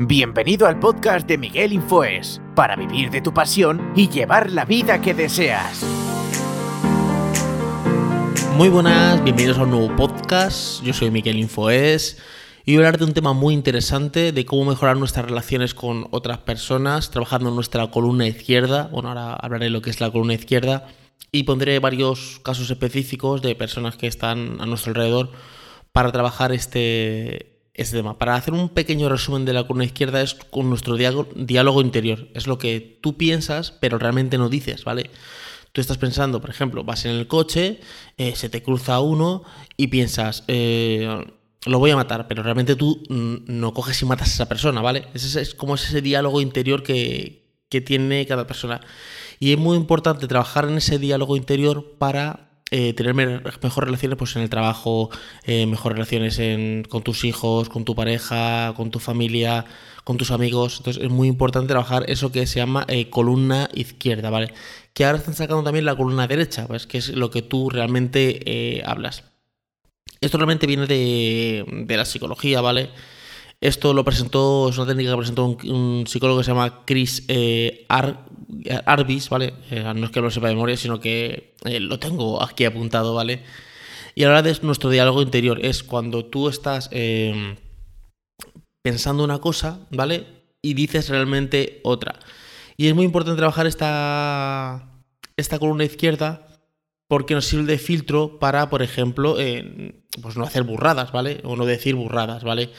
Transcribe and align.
Bienvenido 0.00 0.66
al 0.66 0.78
podcast 0.78 1.26
de 1.28 1.36
Miguel 1.38 1.72
Infoes, 1.72 2.40
para 2.54 2.76
vivir 2.76 3.10
de 3.10 3.20
tu 3.20 3.34
pasión 3.34 3.92
y 3.94 4.08
llevar 4.08 4.50
la 4.50 4.64
vida 4.64 5.00
que 5.00 5.12
deseas. 5.12 5.84
Muy 8.56 8.68
buenas, 8.68 9.22
bienvenidos 9.22 9.58
a 9.58 9.64
un 9.64 9.70
nuevo 9.70 9.94
podcast. 9.96 10.82
Yo 10.82 10.92
soy 10.92 11.10
Miguel 11.10 11.38
Infoes 11.38 12.18
y 12.64 12.74
voy 12.74 12.84
a 12.84 12.88
hablar 12.88 12.98
de 12.98 13.04
un 13.04 13.12
tema 13.12 13.32
muy 13.32 13.54
interesante 13.54 14.32
de 14.32 14.44
cómo 14.44 14.64
mejorar 14.64 14.96
nuestras 14.96 15.26
relaciones 15.26 15.74
con 15.74 16.06
otras 16.10 16.38
personas, 16.38 17.10
trabajando 17.10 17.50
en 17.50 17.54
nuestra 17.54 17.90
columna 17.90 18.26
izquierda. 18.26 18.88
Bueno, 18.90 19.10
ahora 19.10 19.34
hablaré 19.34 19.66
de 19.66 19.70
lo 19.70 19.82
que 19.82 19.90
es 19.90 20.00
la 20.00 20.10
columna 20.10 20.34
izquierda 20.34 20.88
y 21.32 21.42
pondré 21.42 21.78
varios 21.78 22.40
casos 22.42 22.70
específicos 22.70 23.42
de 23.42 23.54
personas 23.54 23.96
que 23.96 24.06
están 24.06 24.60
a 24.60 24.66
nuestro 24.66 24.90
alrededor 24.90 25.30
para 25.92 26.12
trabajar 26.12 26.52
este, 26.52 27.58
este 27.74 27.96
tema. 27.96 28.18
Para 28.18 28.34
hacer 28.34 28.54
un 28.54 28.68
pequeño 28.68 29.08
resumen 29.08 29.44
de 29.44 29.52
la 29.52 29.62
columna 29.62 29.84
izquierda 29.84 30.20
es 30.20 30.34
con 30.34 30.68
nuestro 30.68 30.96
diálogo 30.96 31.80
interior. 31.80 32.28
Es 32.34 32.46
lo 32.46 32.58
que 32.58 32.98
tú 33.00 33.16
piensas, 33.16 33.70
pero 33.70 33.98
realmente 33.98 34.36
no 34.36 34.48
dices, 34.48 34.84
¿vale? 34.84 35.10
Tú 35.72 35.80
estás 35.80 35.98
pensando, 35.98 36.40
por 36.40 36.50
ejemplo, 36.50 36.82
vas 36.82 37.04
en 37.04 37.12
el 37.12 37.28
coche, 37.28 37.80
eh, 38.16 38.34
se 38.34 38.48
te 38.48 38.62
cruza 38.62 39.00
uno 39.00 39.44
y 39.76 39.86
piensas, 39.88 40.42
eh, 40.48 41.24
lo 41.66 41.78
voy 41.78 41.90
a 41.90 41.96
matar, 41.96 42.26
pero 42.26 42.42
realmente 42.42 42.74
tú 42.74 43.02
no 43.08 43.74
coges 43.74 44.00
y 44.02 44.06
matas 44.06 44.30
a 44.30 44.32
esa 44.32 44.48
persona, 44.48 44.80
¿vale? 44.80 45.06
Ese 45.14 45.40
es 45.40 45.54
como 45.54 45.74
ese 45.74 46.00
diálogo 46.00 46.40
interior 46.40 46.82
que, 46.82 47.48
que 47.68 47.80
tiene 47.80 48.26
cada 48.26 48.46
persona. 48.46 48.80
Y 49.38 49.52
es 49.52 49.58
muy 49.58 49.76
importante 49.76 50.26
trabajar 50.26 50.68
en 50.68 50.78
ese 50.78 50.98
diálogo 50.98 51.36
interior 51.36 51.96
para 51.98 52.47
eh, 52.70 52.92
tener 52.92 53.14
mejores 53.14 53.74
relaciones 53.74 54.18
pues, 54.18 54.36
en 54.36 54.42
el 54.42 54.50
trabajo, 54.50 55.10
eh, 55.44 55.66
mejores 55.66 55.96
relaciones 55.96 56.86
con 56.88 57.02
tus 57.02 57.24
hijos, 57.24 57.68
con 57.68 57.84
tu 57.84 57.94
pareja, 57.94 58.74
con 58.76 58.90
tu 58.90 58.98
familia, 58.98 59.64
con 60.04 60.16
tus 60.18 60.30
amigos. 60.30 60.78
Entonces 60.78 61.02
es 61.02 61.10
muy 61.10 61.28
importante 61.28 61.68
trabajar 61.68 62.04
eso 62.08 62.30
que 62.30 62.46
se 62.46 62.60
llama 62.60 62.84
eh, 62.88 63.08
columna 63.10 63.68
izquierda, 63.74 64.30
¿vale? 64.30 64.52
Que 64.92 65.04
ahora 65.04 65.18
están 65.18 65.34
sacando 65.34 65.62
también 65.62 65.84
la 65.84 65.96
columna 65.96 66.26
derecha, 66.26 66.66
¿ves? 66.66 66.86
Que 66.86 66.98
es 66.98 67.08
lo 67.10 67.30
que 67.30 67.42
tú 67.42 67.70
realmente 67.70 68.82
hablas. 68.84 69.24
Esto 70.20 70.36
realmente 70.36 70.66
viene 70.66 70.86
de, 70.86 71.64
de 71.86 71.96
la 71.96 72.04
psicología, 72.04 72.60
¿vale? 72.60 72.90
Esto 73.60 73.92
lo 73.92 74.04
presentó, 74.04 74.68
es 74.68 74.78
una 74.78 74.86
técnica 74.86 75.10
que 75.10 75.16
presentó 75.16 75.46
un, 75.46 76.04
psicólogo 76.06 76.38
que 76.38 76.44
se 76.44 76.52
llama 76.52 76.84
Chris 76.84 77.24
eh, 77.26 77.86
Arbis, 78.86 79.28
¿vale? 79.28 79.54
Eh, 79.70 79.92
no 79.94 80.06
es 80.06 80.10
que 80.10 80.20
lo 80.20 80.30
sepa 80.30 80.48
de 80.48 80.54
memoria, 80.54 80.76
sino 80.76 81.00
que 81.00 81.54
eh, 81.64 81.80
lo 81.80 81.98
tengo 81.98 82.42
aquí 82.42 82.64
apuntado, 82.64 83.14
¿vale? 83.14 83.42
Y 84.14 84.24
ahora 84.24 84.42
de 84.42 84.56
nuestro 84.62 84.90
diálogo 84.90 85.22
interior 85.22 85.64
es 85.64 85.82
cuando 85.82 86.24
tú 86.24 86.48
estás 86.48 86.88
em, 86.92 87.56
pensando 88.82 89.22
una 89.22 89.38
cosa, 89.38 89.86
¿vale? 89.90 90.26
Y 90.62 90.74
dices 90.74 91.08
realmente 91.08 91.80
otra. 91.84 92.18
Y 92.76 92.88
es 92.88 92.94
muy 92.94 93.04
importante 93.04 93.38
trabajar 93.38 93.66
esta, 93.66 95.02
esta 95.36 95.58
columna 95.58 95.84
izquierda 95.84 96.46
porque 97.08 97.34
nos 97.34 97.46
sirve 97.46 97.64
de 97.64 97.78
filtro 97.78 98.38
para, 98.38 98.70
por 98.70 98.82
ejemplo, 98.82 99.36
pues 100.20 100.36
no 100.36 100.44
hacer 100.44 100.62
burradas, 100.62 101.10
¿vale? 101.12 101.40
O 101.44 101.56
no 101.56 101.64
decir 101.64 101.94
burradas, 101.94 102.44
¿vale? 102.44 102.70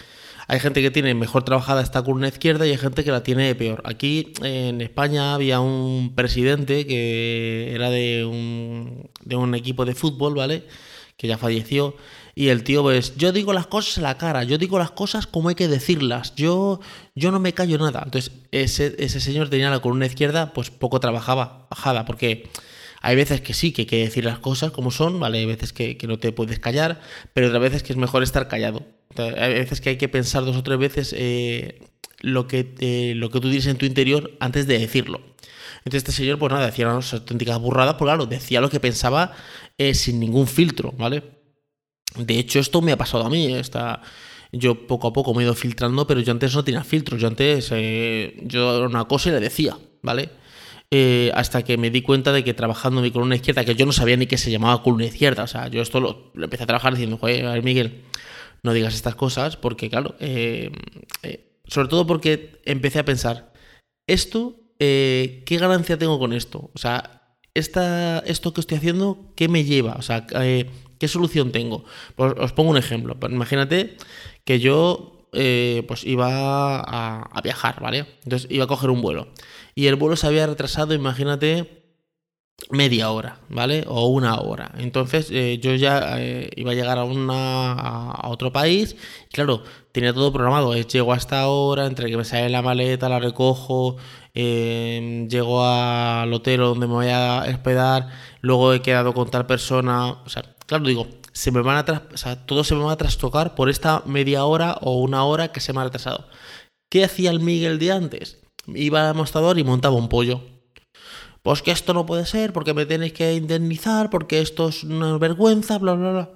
Hay 0.49 0.59
gente 0.59 0.81
que 0.81 0.89
tiene 0.89 1.13
mejor 1.13 1.43
trabajada 1.43 1.83
esta 1.83 2.01
columna 2.01 2.27
izquierda 2.27 2.65
y 2.65 2.71
hay 2.71 2.77
gente 2.77 3.03
que 3.03 3.11
la 3.11 3.21
tiene 3.21 3.53
peor. 3.53 3.83
Aquí 3.85 4.33
en 4.41 4.81
España 4.81 5.35
había 5.35 5.59
un 5.59 6.15
presidente 6.15 6.87
que 6.87 7.71
era 7.71 7.91
de 7.91 8.25
un, 8.25 9.53
equipo 9.53 9.85
de 9.85 9.93
fútbol, 9.93 10.33
¿vale? 10.33 10.65
Que 11.17 11.27
ya 11.27 11.37
falleció. 11.37 11.95
Y 12.33 12.47
el 12.47 12.63
tío, 12.63 12.81
pues, 12.81 13.15
yo 13.15 13.31
digo 13.31 13.53
las 13.53 13.67
cosas 13.67 13.99
a 13.99 14.01
la 14.01 14.17
cara, 14.17 14.43
yo 14.43 14.57
digo 14.57 14.79
las 14.79 14.89
cosas 14.89 15.27
como 15.27 15.49
hay 15.49 15.55
que 15.55 15.67
decirlas, 15.67 16.33
yo, 16.35 16.79
yo 17.13 17.29
no 17.29 17.39
me 17.39 17.53
callo 17.53 17.77
nada. 17.77 18.01
Entonces, 18.03 18.31
ese, 18.51 18.95
ese 18.97 19.19
señor 19.19 19.49
tenía 19.49 19.69
la 19.69 19.81
columna 19.81 20.07
izquierda, 20.07 20.51
pues 20.53 20.71
poco 20.71 20.99
trabajaba, 20.99 21.67
bajada, 21.69 22.05
porque 22.05 22.49
hay 23.03 23.15
veces 23.15 23.41
que 23.41 23.53
sí, 23.53 23.71
que 23.71 23.83
hay 23.83 23.85
que 23.85 23.99
decir 23.99 24.25
las 24.25 24.39
cosas 24.39 24.71
como 24.71 24.89
son, 24.89 25.19
¿vale? 25.19 25.37
Hay 25.37 25.45
veces 25.45 25.73
que, 25.73 25.95
que 25.95 26.07
no 26.07 26.17
te 26.17 26.31
puedes 26.31 26.57
callar, 26.57 27.01
pero 27.33 27.49
otras 27.49 27.61
veces 27.61 27.83
que 27.83 27.93
es 27.93 27.97
mejor 27.97 28.23
estar 28.23 28.47
callado. 28.47 28.83
Hay 29.17 29.53
veces 29.53 29.81
que 29.81 29.89
hay 29.89 29.97
que 29.97 30.07
pensar 30.07 30.45
dos 30.45 30.55
o 30.55 30.63
tres 30.63 30.77
veces 30.77 31.15
eh, 31.17 31.81
lo, 32.19 32.47
que, 32.47 33.13
lo 33.15 33.29
que 33.31 33.39
tú 33.39 33.49
dices 33.49 33.71
en 33.71 33.77
tu 33.77 33.85
interior 33.85 34.37
antes 34.39 34.67
de 34.67 34.77
decirlo. 34.77 35.21
Entonces 35.79 35.99
este 35.99 36.11
señor, 36.11 36.37
pues 36.37 36.51
nada, 36.51 36.67
decía 36.67 36.87
unas 36.87 37.13
auténticas 37.13 37.59
burradas, 37.59 37.95
pues 37.95 38.07
claro, 38.07 38.25
decía 38.27 38.61
lo 38.61 38.69
que 38.69 38.79
pensaba 38.79 39.33
eh, 39.77 39.95
sin 39.95 40.19
ningún 40.19 40.45
filtro, 40.45 40.91
¿vale? 40.91 41.23
De 42.15 42.37
hecho, 42.37 42.59
esto 42.59 42.81
me 42.81 42.91
ha 42.91 42.97
pasado 42.97 43.25
a 43.25 43.29
mí, 43.29 43.53
esta... 43.53 44.01
Yo 44.51 44.87
poco 44.87 45.07
a 45.07 45.13
poco 45.13 45.33
me 45.35 45.43
he 45.43 45.45
ido 45.45 45.53
filtrando, 45.53 46.07
pero 46.07 46.21
yo 46.21 46.31
antes 46.31 46.55
no 46.55 46.63
tenía 46.63 46.83
filtros. 46.83 47.21
Yo 47.21 47.27
antes, 47.27 47.69
eh, 47.71 48.35
yo 48.41 48.77
era 48.77 48.87
una 48.87 49.05
cosa 49.05 49.29
y 49.29 49.33
le 49.33 49.39
decía, 49.39 49.77
¿vale? 50.01 50.29
hasta 51.35 51.61
que 51.61 51.77
me 51.77 51.91
di 51.91 52.01
cuenta 52.01 52.31
de 52.31 52.43
que 52.43 52.55
trabajando 52.55 52.99
mi 52.99 53.11
columna 53.11 53.35
izquierda, 53.35 53.63
que 53.63 53.75
yo 53.75 53.85
no 53.85 53.91
sabía 53.91 54.17
ni 54.17 54.25
que 54.25 54.39
se 54.39 54.49
llamaba 54.49 54.81
columna 54.81 55.05
izquierda, 55.05 55.43
o 55.43 55.47
sea, 55.47 55.67
yo 55.67 55.83
esto 55.83 55.99
lo, 55.99 56.31
lo 56.33 56.45
empecé 56.45 56.63
a 56.63 56.65
trabajar 56.65 56.93
diciendo, 56.93 57.19
joder, 57.19 57.45
a 57.45 57.53
ver, 57.53 57.61
Miguel, 57.61 58.05
no 58.63 58.73
digas 58.73 58.95
estas 58.95 59.15
cosas, 59.15 59.57
porque 59.57 59.89
claro, 59.89 60.15
eh, 60.19 60.71
eh, 61.23 61.59
sobre 61.65 61.87
todo 61.87 62.07
porque 62.07 62.61
empecé 62.65 62.99
a 62.99 63.05
pensar, 63.05 63.53
esto, 64.07 64.55
eh, 64.79 65.43
¿qué 65.45 65.57
ganancia 65.57 65.97
tengo 65.97 66.19
con 66.19 66.33
esto? 66.33 66.71
O 66.73 66.77
sea, 66.77 67.35
esta, 67.53 68.19
esto 68.19 68.53
que 68.53 68.61
estoy 68.61 68.77
haciendo, 68.77 69.33
¿qué 69.35 69.47
me 69.47 69.63
lleva? 69.63 69.93
O 69.93 70.01
sea, 70.01 70.25
¿qué 70.25 71.07
solución 71.07 71.51
tengo? 71.51 71.83
Pues 72.15 72.33
os 72.37 72.53
pongo 72.53 72.71
un 72.71 72.77
ejemplo. 72.77 73.19
Pues 73.19 73.31
imagínate 73.31 73.97
que 74.45 74.59
yo 74.59 75.27
pues 75.31 76.03
iba 76.05 76.79
a, 76.79 77.21
a, 77.21 77.41
viajar, 77.41 77.81
¿vale? 77.81 78.05
Entonces 78.23 78.49
iba 78.49 78.65
a 78.65 78.67
coger 78.67 78.89
un 78.89 79.01
vuelo. 79.01 79.29
Y 79.75 79.87
el 79.87 79.95
vuelo 79.95 80.15
se 80.15 80.27
había 80.27 80.47
retrasado, 80.47 80.93
imagínate, 80.93 81.78
media 82.69 83.11
hora, 83.11 83.39
¿vale? 83.49 83.83
O 83.87 84.07
una 84.07 84.39
hora. 84.39 84.71
Entonces 84.77 85.29
eh, 85.31 85.59
yo 85.61 85.75
ya 85.75 86.19
eh, 86.19 86.49
iba 86.55 86.71
a 86.71 86.75
llegar 86.75 86.97
a, 86.99 87.03
una, 87.03 88.13
otro 88.23 88.51
país 88.51 88.95
claro, 89.31 89.63
tenía 89.91 90.13
todo 90.13 90.31
programado. 90.31 90.73
llego 90.75 91.13
a 91.13 91.17
esta 91.17 91.47
hora, 91.47 91.85
entre 91.85 92.09
que 92.09 92.17
me 92.17 92.25
sale 92.25 92.49
la 92.49 92.61
maleta, 92.61 93.09
la 93.09 93.19
recojo, 93.19 93.97
em, 94.33 95.27
llego 95.29 95.63
al 95.63 96.31
hotel 96.33 96.59
donde 96.59 96.87
me 96.87 96.93
voy 96.93 97.09
a 97.09 97.45
hospedar, 97.49 98.09
luego 98.41 98.73
he 98.73 98.81
quedado 98.81 99.13
con 99.13 99.29
tal 99.29 99.45
persona. 99.45 100.11
O 100.11 100.29
sea, 100.29 100.43
claro, 100.67 100.85
digo, 100.85 101.07
se 101.33 101.51
me 101.51 101.61
van 101.61 101.77
a 101.77 102.03
o 102.13 102.17
sea, 102.17 102.45
todo 102.45 102.63
se 102.63 102.75
me 102.75 102.83
va 102.83 102.93
a 102.93 102.97
trastocar 102.97 103.55
por 103.55 103.69
esta 103.69 104.03
media 104.05 104.45
hora 104.45 104.77
o 104.81 104.99
una 104.99 105.23
hora 105.23 105.51
que 105.51 105.59
se 105.61 105.73
me 105.73 105.81
ha 105.81 105.85
retrasado. 105.85 106.27
¿Qué 106.89 107.03
hacía 107.03 107.31
el 107.31 107.39
Miguel 107.39 107.79
de 107.79 107.91
antes? 107.91 108.39
Iba 108.67 109.09
al 109.09 109.15
mostrador 109.15 109.57
y 109.59 109.63
montaba 109.63 109.95
un 109.95 110.09
pollo 110.09 110.58
pues 111.41 111.61
que 111.61 111.71
esto 111.71 111.93
no 111.93 112.05
puede 112.05 112.25
ser, 112.25 112.53
porque 112.53 112.73
me 112.73 112.85
tenéis 112.85 113.13
que 113.13 113.33
indemnizar, 113.33 114.09
porque 114.09 114.41
esto 114.41 114.69
es 114.69 114.83
una 114.83 115.17
vergüenza, 115.17 115.77
bla, 115.77 115.93
bla, 115.93 116.11
bla. 116.11 116.29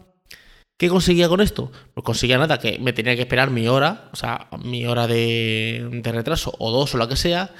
¿Qué 0.77 0.89
conseguía 0.89 1.29
con 1.29 1.41
esto? 1.41 1.71
Pues 1.93 2.03
conseguía 2.03 2.37
nada, 2.37 2.59
que 2.59 2.79
me 2.79 2.93
tenía 2.93 3.15
que 3.15 3.21
esperar 3.21 3.51
mi 3.51 3.67
hora, 3.67 4.09
o 4.11 4.15
sea, 4.15 4.49
mi 4.63 4.85
hora 4.85 5.07
de, 5.07 6.01
retraso, 6.03 6.53
o 6.57 6.71
dos, 6.71 6.95
o 6.95 6.97
lo 6.97 7.07
que 7.07 7.15
sea. 7.15 7.53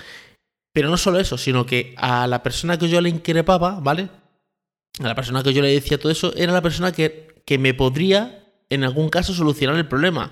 Pero 0.73 0.89
no 0.89 0.97
solo 0.97 1.19
eso, 1.19 1.37
sino 1.37 1.65
que 1.65 1.93
a 1.97 2.25
la 2.27 2.41
persona 2.41 2.77
que 2.77 2.89
yo 2.89 2.99
le 2.99 3.09
increpaba, 3.09 3.79
¿vale? 3.79 4.09
A 4.99 5.07
la 5.07 5.15
persona 5.15 5.43
que 5.43 5.53
yo 5.53 5.61
le 5.61 5.71
decía 5.71 5.99
todo 5.99 6.11
eso, 6.11 6.33
era 6.35 6.51
la 6.51 6.61
persona 6.61 6.91
que, 6.91 7.43
que 7.45 7.57
me 7.57 7.73
podría, 7.73 8.43
en 8.69 8.83
algún 8.83 9.09
caso, 9.09 9.33
solucionar 9.33 9.75
el 9.77 9.87
problema. 9.87 10.31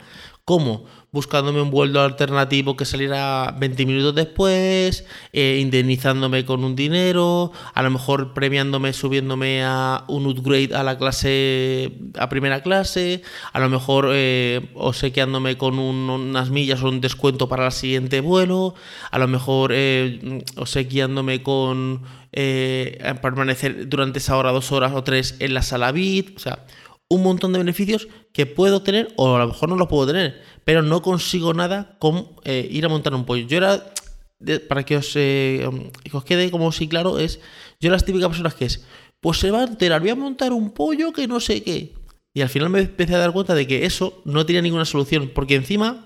¿Cómo? 0.51 0.83
Buscándome 1.13 1.61
un 1.61 1.71
vuelo 1.71 2.01
alternativo 2.01 2.75
que 2.75 2.83
saliera 2.83 3.55
20 3.57 3.85
minutos 3.85 4.13
después, 4.13 5.05
eh, 5.31 5.59
indemnizándome 5.61 6.43
con 6.43 6.65
un 6.65 6.75
dinero, 6.75 7.53
a 7.73 7.81
lo 7.81 7.89
mejor 7.89 8.33
premiándome, 8.33 8.91
subiéndome 8.91 9.63
a 9.63 10.03
un 10.09 10.25
upgrade 10.25 10.75
a 10.75 10.83
la 10.83 10.97
clase, 10.97 11.93
a 12.19 12.27
primera 12.27 12.61
clase, 12.63 13.21
a 13.53 13.61
lo 13.61 13.69
mejor 13.69 14.09
eh, 14.11 14.69
obsequiándome 14.73 15.57
con 15.57 15.79
unas 15.79 16.49
millas 16.49 16.83
o 16.83 16.89
un 16.89 16.99
descuento 16.99 17.47
para 17.47 17.67
el 17.67 17.71
siguiente 17.71 18.19
vuelo, 18.19 18.75
a 19.09 19.19
lo 19.19 19.29
mejor 19.29 19.71
eh, 19.73 20.43
obsequiándome 20.57 21.43
con 21.43 22.01
eh, 22.33 23.01
permanecer 23.21 23.87
durante 23.87 24.19
esa 24.19 24.35
hora, 24.35 24.51
dos 24.51 24.73
horas 24.73 24.91
o 24.93 25.01
tres 25.01 25.37
en 25.39 25.53
la 25.53 25.61
sala 25.61 25.93
VIP, 25.93 26.35
o 26.35 26.39
sea, 26.41 26.65
un 27.11 27.23
montón 27.23 27.51
de 27.51 27.59
beneficios 27.59 28.07
que 28.33 28.45
puedo 28.45 28.81
tener 28.81 29.13
o 29.17 29.35
a 29.35 29.39
lo 29.39 29.47
mejor 29.47 29.69
no 29.69 29.75
los 29.75 29.87
puedo 29.87 30.07
tener, 30.07 30.41
pero 30.63 30.81
no 30.81 31.01
consigo 31.01 31.53
nada 31.53 31.97
con 31.99 32.29
eh, 32.43 32.67
ir 32.71 32.85
a 32.85 32.89
montar 32.89 33.13
un 33.13 33.25
pollo. 33.25 33.45
Yo 33.47 33.57
era, 33.57 33.93
para 34.67 34.83
que 34.83 34.97
os, 34.97 35.11
eh, 35.15 35.67
os, 36.11 36.23
quede 36.23 36.51
como 36.51 36.71
si 36.71 36.87
claro, 36.87 37.19
es, 37.19 37.39
yo 37.79 37.87
era 37.87 37.93
las 37.93 38.05
típicas 38.05 38.29
personas 38.29 38.55
que 38.55 38.65
es, 38.65 38.85
pues 39.19 39.37
se 39.39 39.51
va 39.51 39.61
a 39.61 39.63
enterar, 39.65 40.01
voy 40.01 40.09
a 40.09 40.15
montar 40.15 40.53
un 40.53 40.71
pollo 40.71 41.11
que 41.11 41.27
no 41.27 41.39
sé 41.39 41.63
qué. 41.63 41.93
Y 42.33 42.41
al 42.41 42.49
final 42.49 42.69
me 42.69 42.79
empecé 42.79 43.15
a 43.15 43.19
dar 43.19 43.33
cuenta 43.33 43.53
de 43.53 43.67
que 43.67 43.85
eso 43.85 44.21
no 44.23 44.45
tenía 44.45 44.61
ninguna 44.61 44.85
solución, 44.85 45.31
porque 45.33 45.55
encima 45.55 46.05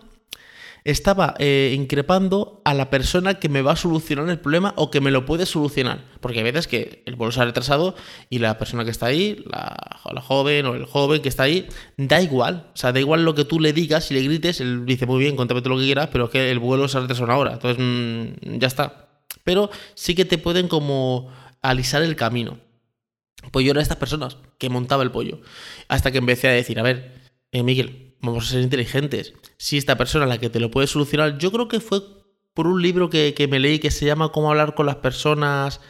estaba 0.85 1.33
eh, 1.39 1.73
increpando 1.75 2.61
a 2.63 2.75
la 2.75 2.91
persona 2.91 3.39
que 3.39 3.49
me 3.49 3.63
va 3.63 3.71
a 3.71 3.75
solucionar 3.75 4.29
el 4.29 4.39
problema 4.39 4.71
o 4.77 4.91
que 4.91 5.01
me 5.01 5.09
lo 5.09 5.25
puede 5.25 5.47
solucionar. 5.47 6.05
Porque 6.21 6.37
hay 6.37 6.43
veces 6.43 6.67
que 6.67 7.01
el 7.07 7.15
vuelo 7.15 7.31
se 7.31 7.41
ha 7.41 7.45
retrasado 7.45 7.95
y 8.29 8.37
la 8.37 8.59
persona 8.59 8.85
que 8.85 8.91
está 8.91 9.07
ahí, 9.07 9.43
la, 9.51 9.99
joven 10.21 10.67
o 10.67 10.75
el 10.75 10.85
joven 10.85 11.23
que 11.23 11.29
está 11.29 11.43
ahí, 11.43 11.67
da 11.97 12.21
igual. 12.21 12.69
O 12.75 12.77
sea, 12.77 12.93
da 12.93 12.99
igual 12.99 13.25
lo 13.25 13.33
que 13.33 13.45
tú 13.45 13.59
le 13.59 13.73
digas 13.73 14.11
y 14.11 14.13
le 14.13 14.21
grites, 14.21 14.61
él 14.61 14.85
dice 14.85 15.07
muy 15.07 15.19
bien, 15.19 15.35
cuéntame 15.35 15.61
todo 15.61 15.73
lo 15.73 15.79
que 15.79 15.85
quieras, 15.85 16.09
pero 16.11 16.25
es 16.25 16.29
que 16.29 16.51
el 16.51 16.59
vuelo 16.59 16.87
se 16.87 16.99
ha 16.99 17.01
retrasado 17.01 17.25
una 17.25 17.37
hora. 17.37 17.53
Entonces, 17.53 17.83
mm, 17.83 18.59
ya 18.59 18.67
está. 18.67 19.09
Pero 19.43 19.71
sí 19.95 20.13
que 20.13 20.25
te 20.25 20.37
pueden 20.37 20.67
como 20.67 21.31
alisar 21.63 22.03
el 22.03 22.15
camino. 22.15 22.59
Pues 23.51 23.65
yo 23.65 23.71
era 23.71 23.79
de 23.79 23.83
estas 23.83 23.97
personas 23.97 24.37
que 24.59 24.69
montaba 24.69 25.01
el 25.01 25.11
pollo. 25.11 25.41
Hasta 25.87 26.11
que 26.11 26.19
empecé 26.19 26.47
a 26.47 26.51
decir, 26.51 26.79
a 26.79 26.83
ver, 26.83 27.11
eh, 27.51 27.63
Miguel, 27.63 28.04
vamos 28.21 28.47
a 28.47 28.51
ser 28.51 28.61
inteligentes. 28.61 29.33
Si 29.57 29.77
esta 29.77 29.97
persona 29.97 30.25
la 30.25 30.37
que 30.37 30.49
te 30.49 30.59
lo 30.59 30.71
puede 30.71 30.87
solucionar, 30.87 31.37
yo 31.37 31.51
creo 31.51 31.67
que 31.67 31.79
fue 31.79 32.01
por 32.55 32.67
un 32.67 32.81
libro 32.81 33.09
que, 33.09 33.47
me 33.51 33.59
leí 33.59 33.79
que 33.79 33.91
se 33.91 34.05
llama 34.05 34.31
Cómo 34.31 34.49
hablar 34.49 34.75
con 34.75 34.85
las 34.85 34.95
personas. 34.95 35.81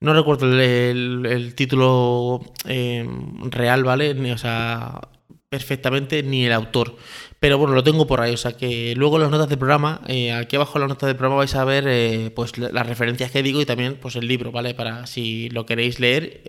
No 0.00 0.12
recuerdo 0.12 0.60
el, 0.60 1.54
título 1.54 2.40
eh, 2.66 3.08
real, 3.44 3.84
¿vale? 3.84 4.32
O 4.32 4.38
sea, 4.38 5.00
perfectamente 5.48 6.24
ni 6.24 6.44
el 6.44 6.52
autor. 6.52 6.96
Pero 7.38 7.56
bueno, 7.56 7.74
lo 7.74 7.84
tengo 7.84 8.06
por 8.08 8.20
ahí. 8.20 8.34
O 8.34 8.36
sea 8.36 8.56
que 8.56 8.94
luego 8.96 9.16
en 9.16 9.22
las 9.22 9.30
notas 9.30 9.48
del 9.48 9.58
programa, 9.58 10.00
eh, 10.08 10.32
aquí 10.32 10.56
abajo 10.56 10.78
en 10.78 10.82
las 10.82 10.88
notas 10.88 11.06
del 11.06 11.16
programa 11.16 11.36
vais 11.36 11.54
a 11.54 11.64
ver 11.64 11.84
eh, 11.86 12.32
pues 12.34 12.58
las 12.58 12.86
referencias 12.86 13.30
que 13.30 13.44
digo 13.44 13.60
y 13.60 13.66
también 13.66 13.96
pues 14.00 14.16
el 14.16 14.26
libro, 14.26 14.50
¿vale? 14.50 14.74
Para 14.74 15.06
si 15.06 15.50
lo 15.50 15.66
queréis 15.66 16.00
leer 16.00 16.42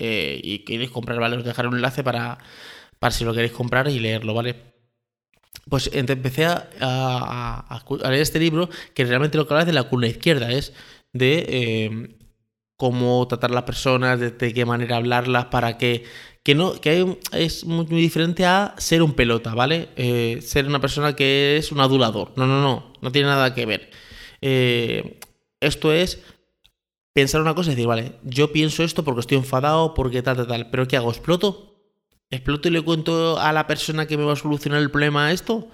y 0.43 0.59
queréis 0.65 0.89
comprar, 0.89 1.19
¿vale? 1.19 1.37
Os 1.37 1.43
dejaré 1.43 1.67
un 1.67 1.75
enlace 1.75 2.03
para, 2.03 2.39
para 2.97 3.11
si 3.11 3.23
lo 3.23 3.33
queréis 3.33 3.53
comprar 3.53 3.87
y 3.87 3.99
leerlo, 3.99 4.33
¿vale? 4.33 4.72
Pues 5.69 5.89
empecé 5.93 6.45
a, 6.45 7.79
leer 8.01 8.21
este 8.21 8.39
libro 8.39 8.69
que 8.93 9.05
realmente 9.05 9.37
lo 9.37 9.47
que 9.47 9.53
habla 9.53 9.61
es 9.61 9.67
de 9.67 9.73
la 9.73 9.83
cuna 9.83 10.07
izquierda, 10.07 10.51
es 10.51 10.73
de 11.13 11.45
eh, 11.47 12.17
cómo 12.77 13.27
tratar 13.27 13.51
a 13.51 13.55
las 13.55 13.63
personas, 13.63 14.19
de, 14.19 14.53
qué 14.53 14.65
manera 14.65 14.97
hablarlas, 14.97 15.45
para 15.45 15.77
que, 15.77 16.03
que 16.43 16.55
no, 16.55 16.79
que 16.81 17.17
es 17.31 17.65
muy, 17.65 17.85
diferente 17.85 18.45
a 18.45 18.75
ser 18.77 19.01
un 19.01 19.13
pelota, 19.13 19.53
¿vale? 19.53 19.89
Eh, 19.95 20.39
ser 20.41 20.67
una 20.67 20.81
persona 20.81 21.15
que 21.15 21.57
es 21.57 21.71
un 21.71 21.79
adulador. 21.79 22.33
No, 22.35 22.45
no, 22.45 22.61
no, 22.61 22.93
no 23.01 23.11
tiene 23.11 23.29
nada 23.29 23.53
que 23.53 23.65
ver. 23.65 23.89
Eh, 24.41 25.19
esto 25.61 25.93
es 25.93 26.19
pensar 27.13 27.41
una 27.41 27.55
cosa 27.55 27.71
y 27.71 27.75
decir, 27.75 27.87
vale, 27.87 28.13
yo 28.23 28.51
pienso 28.51 28.83
esto 28.83 29.03
porque 29.03 29.21
estoy 29.21 29.37
enfadado, 29.37 29.93
porque 29.93 30.21
tal, 30.21 30.35
tal, 30.35 30.47
tal, 30.47 30.69
pero 30.69 30.87
¿qué 30.87 30.97
hago? 30.97 31.11
¿Exploto? 31.11 31.72
Exploto 32.33 32.67
y 32.67 32.71
le 32.71 32.81
cuento 32.81 33.39
a 33.39 33.53
la 33.53 33.67
persona 33.67 34.05
que 34.05 34.17
me 34.17 34.23
va 34.23 34.33
a 34.33 34.37
solucionar 34.37 34.81
el 34.81 34.91
problema 34.91 35.27
a 35.27 35.31
esto, 35.31 35.69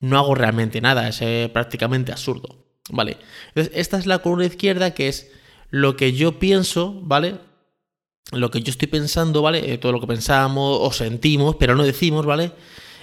no 0.00 0.18
hago 0.18 0.34
realmente 0.34 0.80
nada, 0.80 1.08
es 1.08 1.20
eh, 1.22 1.50
prácticamente 1.52 2.12
absurdo. 2.12 2.66
Vale. 2.90 3.18
Entonces, 3.48 3.72
esta 3.74 3.98
es 3.98 4.06
la 4.06 4.20
columna 4.20 4.46
izquierda 4.46 4.92
que 4.92 5.08
es 5.08 5.30
lo 5.70 5.96
que 5.96 6.12
yo 6.12 6.38
pienso, 6.38 6.98
¿vale? 7.02 7.36
Lo 8.32 8.50
que 8.50 8.62
yo 8.62 8.70
estoy 8.70 8.88
pensando, 8.88 9.42
¿vale? 9.42 9.72
Eh, 9.72 9.78
todo 9.78 9.92
lo 9.92 10.00
que 10.00 10.06
pensamos 10.06 10.78
o 10.80 10.92
sentimos, 10.92 11.56
pero 11.56 11.74
no 11.74 11.84
decimos, 11.84 12.24
¿vale? 12.24 12.52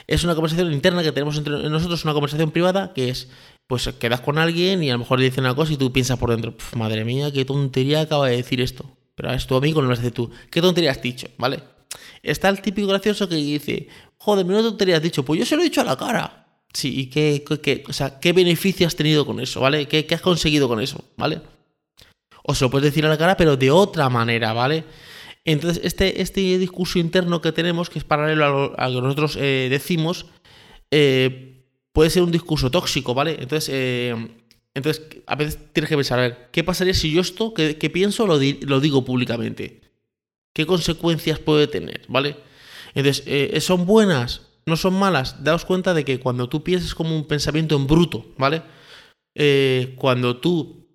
Es 0.08 0.24
una 0.24 0.36
conversación 0.36 0.72
interna 0.72 1.04
que 1.04 1.12
tenemos 1.12 1.38
entre 1.38 1.70
nosotros, 1.70 2.04
una 2.04 2.14
conversación 2.14 2.52
privada 2.52 2.94
que 2.94 3.10
es, 3.10 3.30
pues 3.68 3.88
quedas 4.00 4.22
con 4.22 4.38
alguien 4.38 4.84
y 4.84 4.90
a 4.90 4.94
lo 4.94 5.00
mejor 5.00 5.20
le 5.20 5.26
dice 5.26 5.42
una 5.42 5.56
cosa 5.56 5.74
y 5.74 5.78
tú 5.78 5.92
piensas 5.92 6.20
por 6.20 6.30
dentro, 6.30 6.56
madre 6.76 7.04
mía, 7.04 7.32
qué 7.32 7.44
tontería 7.44 8.02
acaba 8.02 8.28
de 8.28 8.38
decir 8.38 8.62
esto. 8.62 8.86
Pero 9.16 9.32
es 9.32 9.48
tu 9.48 9.56
amigo, 9.56 9.82
no 9.82 9.88
lo 9.88 9.94
hace 9.94 10.12
tú. 10.12 10.30
¿Qué 10.52 10.62
tontería 10.62 10.92
has 10.92 11.02
dicho? 11.02 11.28
¿Vale? 11.38 11.75
Está 12.24 12.50
el 12.50 12.62
típico 12.62 12.88
gracioso 12.88 13.28
que 13.30 13.36
dice, 13.36 13.88
joder, 14.18 14.46
menuda 14.46 14.64
tontería 14.64 14.98
has 14.98 15.04
dicho, 15.04 15.24
pues 15.24 15.40
yo 15.40 15.46
se 15.46 15.56
lo 15.56 15.62
he 15.62 15.66
dicho 15.66 15.82
a 15.82 15.86
la 15.86 15.98
cara. 15.98 16.46
Sí, 16.74 17.00
¿y 17.00 17.06
qué, 17.08 17.44
qué, 17.62 17.84
o 17.88 17.94
sea, 17.94 18.20
qué 18.20 18.34
beneficio 18.34 18.86
has 18.86 18.96
tenido 18.96 19.26
con 19.26 19.40
eso, 19.40 19.62
¿vale? 19.62 19.88
¿Qué, 19.88 20.06
has 20.14 20.22
conseguido 20.22 20.68
con 20.68 20.82
eso, 20.82 21.06
¿vale? 21.16 21.42
O 22.44 22.54
se 22.54 22.66
lo 22.66 22.70
puedes 22.70 22.84
decir 22.84 23.06
a 23.06 23.10
la 23.10 23.18
cara, 23.18 23.38
pero 23.38 23.56
de 23.56 23.72
otra 23.72 24.10
manera, 24.10 24.52
¿vale? 24.52 24.84
Entonces, 25.46 25.82
este, 25.86 26.22
este 26.22 26.42
discurso 26.58 27.00
interno 27.00 27.40
que 27.42 27.54
tenemos, 27.54 27.90
que 27.90 28.00
es 28.00 28.06
paralelo 28.06 28.74
a 28.78 28.90
lo, 28.90 28.96
que 29.00 29.02
nosotros 29.02 29.38
eh, 29.40 29.68
decimos, 29.70 30.26
eh, 30.92 31.66
puede 31.94 32.10
ser 32.10 32.24
un 32.24 32.32
discurso 32.32 32.70
tóxico, 32.70 33.14
¿vale? 33.14 33.38
Entonces, 33.40 33.70
eh, 33.72 34.14
entonces, 34.74 35.02
a 35.28 35.36
veces 35.36 35.58
tienes 35.72 35.90
que 35.90 35.96
pensar, 35.96 36.50
¿qué 36.52 36.64
pasaría 36.64 36.94
si 36.94 37.10
yo 37.10 37.22
esto 37.22 37.54
que, 37.54 37.90
pienso 37.90 38.28
lo, 38.28 38.38
lo 38.38 38.80
digo 38.82 39.06
públicamente? 39.06 39.85
¿Qué 40.56 40.66
consecuencias 40.66 41.38
puede 41.38 41.68
tener? 41.68 42.06
¿Vale? 42.08 42.38
Entonces, 42.94 43.26
eh, 43.28 43.60
¿son 43.60 43.86
buenas? 43.86 44.44
¿No 44.66 44.78
son 44.78 44.94
malas? 44.94 45.44
Daos 45.44 45.66
cuenta 45.66 45.94
de 45.94 46.06
que 46.06 46.22
cuando 46.22 46.48
tú 46.48 46.64
piensas 46.64 46.96
como 46.96 47.14
un 47.14 47.28
pensamiento 47.28 47.76
en 47.76 47.88
bruto, 47.88 48.26
¿vale? 48.38 48.64
Eh, 49.36 49.96
cuando 49.98 50.38
tú 50.38 50.88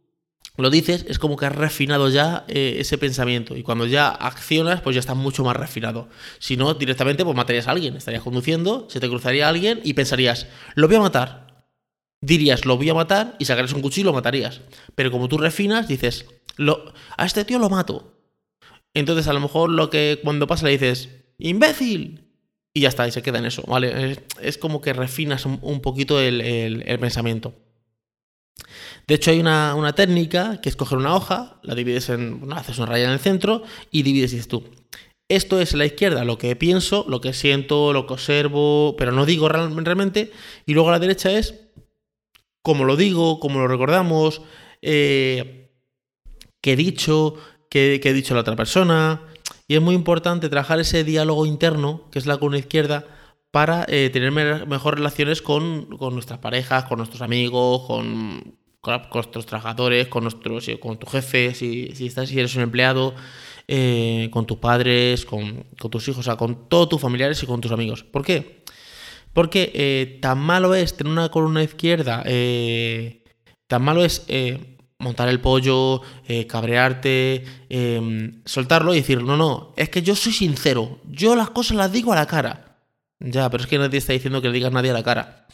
lo 0.56 0.70
dices, 0.70 1.04
es 1.10 1.18
como 1.18 1.36
que 1.36 1.44
has 1.44 1.54
refinado 1.54 2.08
ya 2.08 2.46
eh, 2.48 2.76
ese 2.78 2.96
pensamiento. 2.96 3.54
Y 3.54 3.62
cuando 3.62 3.84
ya 3.84 4.08
accionas, 4.08 4.80
pues 4.80 4.94
ya 4.94 5.00
está 5.00 5.12
mucho 5.12 5.44
más 5.44 5.56
refinado. 5.58 6.08
Si 6.38 6.56
no, 6.56 6.72
directamente, 6.72 7.22
pues 7.22 7.36
matarías 7.36 7.68
a 7.68 7.72
alguien. 7.72 7.96
Estarías 7.96 8.22
conduciendo, 8.22 8.86
se 8.88 8.98
te 8.98 9.10
cruzaría 9.10 9.46
alguien 9.46 9.80
y 9.84 9.92
pensarías, 9.92 10.46
lo 10.74 10.88
voy 10.88 10.96
a 10.96 11.00
matar. 11.00 11.66
Dirías, 12.22 12.64
lo 12.64 12.78
voy 12.78 12.88
a 12.88 12.94
matar 12.94 13.36
y 13.38 13.44
sacarías 13.44 13.74
un 13.74 13.82
cuchillo 13.82 14.04
y 14.04 14.10
lo 14.10 14.14
matarías. 14.14 14.62
Pero 14.94 15.10
como 15.10 15.28
tú 15.28 15.36
refinas, 15.36 15.86
dices, 15.86 16.24
lo, 16.56 16.94
a 17.18 17.26
este 17.26 17.44
tío 17.44 17.58
lo 17.58 17.68
mato. 17.68 18.19
Entonces, 18.94 19.28
a 19.28 19.32
lo 19.32 19.40
mejor 19.40 19.70
lo 19.70 19.90
que 19.90 20.20
cuando 20.22 20.46
pasa 20.46 20.66
le 20.66 20.72
dices, 20.72 21.08
imbécil. 21.38 22.26
Y 22.72 22.82
ya 22.82 22.88
está, 22.88 23.08
y 23.08 23.10
se 23.10 23.22
queda 23.22 23.38
en 23.38 23.46
eso, 23.46 23.62
¿vale? 23.66 24.18
Es, 24.40 24.56
como 24.56 24.80
que 24.80 24.92
refinas 24.92 25.44
un, 25.44 25.80
poquito 25.80 26.20
el, 26.20 26.84
pensamiento. 27.00 27.54
De 29.08 29.16
hecho, 29.16 29.32
hay 29.32 29.40
una, 29.40 29.92
técnica 29.96 30.60
que 30.60 30.68
es 30.68 30.76
coger 30.76 30.98
una 30.98 31.16
hoja, 31.16 31.58
la 31.62 31.74
divides 31.74 32.10
en. 32.10 32.38
Bueno, 32.38 32.54
haces 32.54 32.78
una 32.78 32.86
raya 32.86 33.06
en 33.06 33.10
el 33.10 33.18
centro 33.18 33.64
y 33.90 34.02
divides 34.02 34.32
y 34.32 34.36
dices 34.36 34.48
tú. 34.48 34.64
Esto 35.28 35.60
es 35.60 35.74
la 35.74 35.86
izquierda, 35.86 36.24
lo 36.24 36.38
que 36.38 36.54
pienso, 36.54 37.04
lo 37.08 37.20
que 37.20 37.32
siento, 37.32 37.92
lo 37.92 38.06
que 38.06 38.14
observo, 38.14 38.94
pero 38.96 39.10
no 39.10 39.26
digo 39.26 39.48
realmente. 39.48 40.30
Y 40.66 40.74
luego 40.74 40.90
a 40.90 40.92
la 40.92 40.98
derecha 41.00 41.32
es 41.32 41.54
como 42.62 42.84
lo 42.84 42.96
digo, 42.96 43.40
como 43.40 43.60
lo 43.60 43.68
recordamos, 43.68 44.42
eh, 44.82 45.70
qué 46.60 46.72
he 46.72 46.76
dicho, 46.76 47.36
qué, 47.70 48.00
ha 48.04 48.12
dicho 48.12 48.34
la 48.34 48.40
otra 48.40 48.56
persona. 48.56 49.22
Y 49.66 49.76
es 49.76 49.80
muy 49.80 49.94
importante 49.94 50.48
trabajar 50.48 50.80
ese 50.80 51.04
diálogo 51.04 51.46
interno, 51.46 52.08
que 52.10 52.18
es 52.18 52.26
la 52.26 52.36
columna 52.36 52.58
izquierda, 52.58 53.06
para 53.50 53.86
eh, 53.88 54.10
tener 54.12 54.32
mejores 54.32 54.98
relaciones 54.98 55.40
con, 55.40 55.88
nuestras 56.12 56.40
parejas, 56.40 56.84
con 56.84 56.98
nuestros 56.98 57.22
amigos, 57.22 57.86
con, 57.86 58.58
nuestros 59.14 59.46
trabajadores, 59.46 60.08
con, 60.08 60.24
nuestros, 60.24 60.68
con 60.80 60.98
tu 60.98 61.06
jefe, 61.06 61.54
si, 61.54 61.92
si, 61.94 62.06
estás, 62.06 62.28
si 62.28 62.38
eres 62.38 62.54
un 62.56 62.62
empleado, 62.62 63.14
eh, 63.68 64.28
con 64.32 64.46
tus 64.46 64.58
padres, 64.58 65.24
con, 65.24 65.64
tus 65.76 66.08
hijos, 66.08 66.20
o 66.20 66.22
sea, 66.22 66.36
con 66.36 66.68
todos 66.68 66.88
tus 66.88 67.00
familiares 67.00 67.42
y 67.42 67.46
con 67.46 67.60
tus 67.60 67.72
amigos. 67.72 68.02
¿Por 68.02 68.24
qué? 68.24 68.64
Porque 69.32 69.70
eh, 69.74 70.18
tan 70.20 70.38
malo 70.38 70.74
es 70.74 70.96
tener 70.96 71.12
una 71.12 71.28
columna 71.28 71.62
izquierda, 71.62 72.24
tan 73.68 73.82
malo 73.82 74.04
es 74.04 74.26
montar 75.00 75.28
el 75.28 75.40
pollo, 75.40 76.02
eh, 76.28 76.46
cabrearte, 76.46 77.44
em, 77.68 78.42
soltarlo 78.44 78.94
y 78.94 78.98
decir, 78.98 79.22
no, 79.22 79.36
no, 79.36 79.72
es 79.76 79.88
que 79.88 80.02
yo 80.02 80.14
soy 80.14 80.32
sincero, 80.32 81.00
yo 81.08 81.34
las 81.34 81.50
cosas 81.50 81.76
las 81.76 81.92
digo 81.92 82.12
a 82.12 82.16
la 82.16 82.26
cara. 82.26 82.78
Ya, 83.18 83.50
pero 83.50 83.62
es 83.64 83.68
que 83.68 83.78
nadie 83.78 83.98
está 83.98 84.12
diciendo 84.12 84.40
que 84.40 84.48
le 84.48 84.54
digas 84.54 84.72
nadie 84.72 84.90
a 84.90 84.94
la 84.94 85.02
cara. 85.02 85.46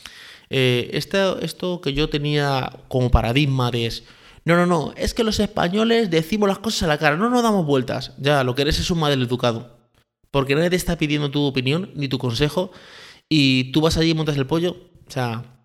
Eh, 0.50 0.90
esto, 0.92 1.40
esto 1.40 1.80
que 1.80 1.94
yo 1.94 2.08
tenía 2.08 2.70
como 2.88 3.10
paradigma 3.10 3.70
de 3.70 3.86
es, 3.86 4.04
no, 4.44 4.54
no, 4.56 4.66
no, 4.66 4.92
es 4.96 5.12
que 5.14 5.24
los 5.24 5.40
españoles 5.40 6.10
decimos 6.10 6.48
las 6.48 6.58
cosas 6.58 6.84
a 6.84 6.86
la 6.86 6.98
cara, 6.98 7.16
no 7.16 7.28
nos 7.30 7.42
damos 7.42 7.66
vueltas. 7.66 8.12
Ya, 8.18 8.44
lo 8.44 8.54
que 8.54 8.62
eres 8.62 8.78
es 8.78 8.90
un 8.90 9.00
madre 9.00 9.20
educado. 9.20 9.76
Porque 10.30 10.54
nadie 10.54 10.70
te 10.70 10.76
está 10.76 10.98
pidiendo 10.98 11.30
tu 11.30 11.42
opinión 11.44 11.90
ni 11.94 12.08
tu 12.08 12.18
consejo 12.18 12.70
y 13.28 13.72
tú 13.72 13.80
vas 13.80 13.96
allí 13.96 14.10
y 14.10 14.14
montas 14.14 14.36
el 14.36 14.46
pollo. 14.46 14.76
O 15.08 15.10
sea, 15.10 15.55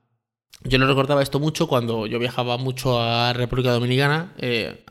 yo 0.64 0.78
no 0.78 0.88
recordaba 0.88 1.24
esto 1.24 1.40
mucho 1.40 1.68
cuando 1.68 2.06
yo 2.08 2.20
viajaba 2.20 2.58
mucho 2.58 3.02
a 3.02 3.34
República 3.34 3.72
Dominicana. 3.72 4.34
Eh, 4.38 4.84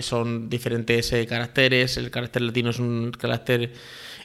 son 0.00 0.48
diferentes 0.48 1.12
eh, 1.12 1.26
caracteres. 1.26 1.96
El 1.96 2.10
carácter 2.10 2.42
latino 2.42 2.70
es 2.70 2.78
un 2.78 3.10
carácter 3.10 3.72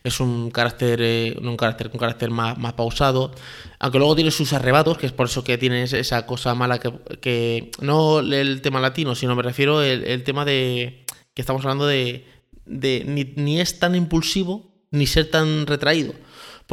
es 0.03 0.19
un 0.19 0.51
carácter, 0.51 0.99
eh, 1.01 1.37
un 1.41 1.55
carácter, 1.55 1.89
un 1.91 1.97
carácter 1.97 2.29
más, 2.29 2.57
más, 2.57 2.73
pausado, 2.73 3.31
aunque 3.79 3.99
luego 3.99 4.15
tiene 4.15 4.31
sus 4.31 4.51
arrebatos, 4.51 4.97
que 4.97 5.05
es 5.05 5.13
por 5.13 5.27
eso 5.27 5.43
que 5.43 5.57
tiene 5.57 5.83
esa 5.83 6.25
cosa 6.25 6.53
mala 6.55 6.79
que, 6.79 6.91
que 7.21 7.71
no 7.79 8.19
el 8.19 8.61
tema 8.61 8.81
latino, 8.81 9.15
sino 9.15 9.35
me 9.35 9.43
refiero 9.43 9.81
el, 9.81 10.03
el 10.03 10.23
tema 10.23 10.43
de 10.43 11.05
que 11.33 11.41
estamos 11.41 11.63
hablando 11.63 11.87
de, 11.87 12.25
de 12.65 13.03
ni, 13.07 13.33
ni, 13.41 13.61
es 13.61 13.79
tan 13.79 13.95
impulsivo 13.95 14.73
ni 14.91 15.07
ser 15.07 15.31
tan 15.31 15.65
retraído. 15.67 16.13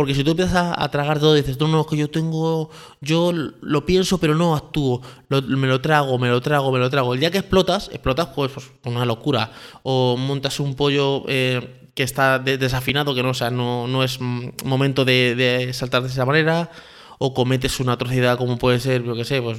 Porque 0.00 0.14
si 0.14 0.24
tú 0.24 0.30
empiezas 0.30 0.72
a, 0.78 0.90
tragar 0.90 1.20
todo 1.20 1.36
y 1.36 1.42
dices, 1.42 1.60
no, 1.60 1.68
no, 1.68 1.84
que 1.84 1.94
yo 1.94 2.08
tengo, 2.08 2.70
yo 3.02 3.32
lo 3.34 3.84
pienso 3.84 4.16
pero 4.16 4.34
no 4.34 4.56
actúo, 4.56 5.02
me 5.28 5.66
lo 5.66 5.82
trago, 5.82 6.18
me 6.18 6.30
lo 6.30 6.40
trago, 6.40 6.72
me 6.72 6.78
lo 6.78 6.88
trago. 6.88 7.12
El 7.12 7.20
día 7.20 7.30
que 7.30 7.36
explotas, 7.36 7.90
explotas 7.92 8.28
pues, 8.28 8.50
pues 8.50 8.70
una 8.86 9.04
locura. 9.04 9.52
O 9.82 10.16
montas 10.16 10.58
un 10.58 10.74
pollo 10.74 11.24
eh, 11.28 11.90
que 11.94 12.02
está 12.02 12.38
desafinado, 12.38 13.14
que 13.14 13.22
no, 13.22 13.34
sea, 13.34 13.50
no, 13.50 13.86
no 13.88 14.02
es 14.02 14.18
momento 14.22 15.04
de, 15.04 15.68
saltar 15.74 16.00
de 16.00 16.08
esa 16.08 16.24
manera. 16.24 16.70
o 17.18 17.34
cometes 17.34 17.78
una 17.78 17.92
atrocidad 17.92 18.38
como 18.38 18.56
puede 18.56 18.80
ser, 18.80 19.04
yo 19.04 19.14
qué 19.14 19.26
sé, 19.26 19.42
pues 19.42 19.58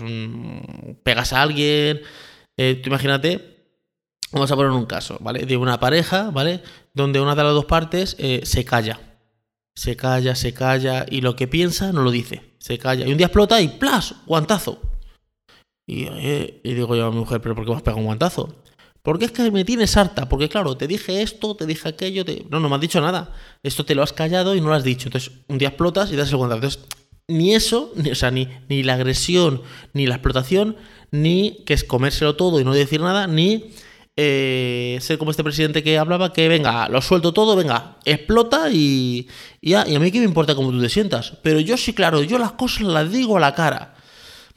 pegas 1.03 1.33
a 1.33 1.43
alguien. 1.43 2.01
Eh, 2.57 2.81
imagínate, 2.83 3.75
vamos 4.31 4.51
a 4.51 4.55
poner 4.55 4.71
un 4.71 4.87
caso, 4.87 5.19
¿vale? 5.21 5.45
De 5.45 5.55
una 5.55 5.79
pareja, 5.79 6.31
¿vale? 6.31 6.63
Donde 6.95 7.21
una 7.21 7.35
de 7.35 7.43
las 7.43 7.53
dos 7.53 7.65
partes 7.65 8.15
eh, 8.17 8.41
se 8.43 8.65
calla. 8.65 9.10
Se 9.75 9.95
calla, 9.95 10.35
se 10.35 10.53
calla 10.53 11.05
y 11.09 11.21
lo 11.21 11.35
que 11.35 11.47
piensa 11.47 11.91
no 11.91 12.01
lo 12.01 12.11
dice. 12.11 12.55
Se 12.59 12.77
calla. 12.77 13.07
Y 13.07 13.11
un 13.11 13.17
día 13.17 13.27
explota 13.27 13.61
y 13.61 13.67
¡plas! 13.69 14.15
Guantazo. 14.25 14.79
Y, 15.87 16.05
eh, 16.09 16.61
y 16.63 16.73
digo 16.73 16.95
yo 16.95 17.07
a 17.07 17.11
mi 17.11 17.17
mujer, 17.17 17.41
¿pero 17.41 17.55
por 17.55 17.65
qué 17.65 17.71
me 17.71 17.77
has 17.77 17.81
pegado 17.81 17.99
un 17.99 18.05
guantazo? 18.05 18.55
Porque 19.01 19.25
es 19.25 19.31
que 19.31 19.49
me 19.49 19.65
tienes 19.65 19.97
harta, 19.97 20.29
porque 20.29 20.47
claro, 20.47 20.77
te 20.77 20.87
dije 20.87 21.23
esto, 21.23 21.55
te 21.55 21.65
dije 21.65 21.89
aquello, 21.89 22.23
te... 22.23 22.45
no, 22.49 22.59
no 22.59 22.69
me 22.69 22.75
has 22.75 22.81
dicho 22.81 23.01
nada. 23.01 23.33
Esto 23.63 23.83
te 23.83 23.95
lo 23.95 24.03
has 24.03 24.13
callado 24.13 24.55
y 24.55 24.61
no 24.61 24.69
lo 24.69 24.75
has 24.75 24.83
dicho. 24.83 25.07
Entonces, 25.07 25.31
un 25.47 25.57
día 25.57 25.69
explotas 25.69 26.11
y 26.11 26.15
das 26.15 26.29
el 26.29 26.37
guantazo. 26.37 26.57
Entonces, 26.57 26.87
ni 27.27 27.55
eso, 27.55 27.91
ni, 27.95 28.11
o 28.11 28.15
sea, 28.15 28.29
ni, 28.29 28.47
ni 28.69 28.83
la 28.83 28.93
agresión, 28.93 29.63
ni 29.93 30.05
la 30.05 30.15
explotación, 30.15 30.75
ni 31.09 31.63
que 31.65 31.73
es 31.73 31.83
comérselo 31.83 32.35
todo 32.35 32.59
y 32.59 32.63
no 32.63 32.73
decir 32.73 33.01
nada, 33.01 33.25
ni 33.25 33.71
eh, 34.15 34.97
ser 35.01 35.17
como 35.17 35.31
este 35.31 35.43
presidente 35.43 35.83
que 35.83 35.97
hablaba, 35.97 36.33
que 36.33 36.47
venga, 36.47 36.89
lo 36.89 37.01
suelto 37.01 37.33
todo, 37.33 37.55
venga, 37.55 37.97
explota 38.05 38.69
y, 38.71 39.27
y, 39.61 39.73
a, 39.73 39.87
y 39.87 39.95
a 39.95 39.99
mí 39.99 40.11
qué 40.11 40.19
me 40.19 40.25
importa 40.25 40.55
cómo 40.55 40.71
tú 40.71 40.81
te 40.81 40.89
sientas. 40.89 41.37
Pero 41.41 41.59
yo 41.59 41.77
sí, 41.77 41.93
claro, 41.93 42.21
yo 42.23 42.37
las 42.37 42.53
cosas 42.53 42.81
las 42.81 43.11
digo 43.11 43.37
a 43.37 43.39
la 43.39 43.55
cara. 43.55 43.95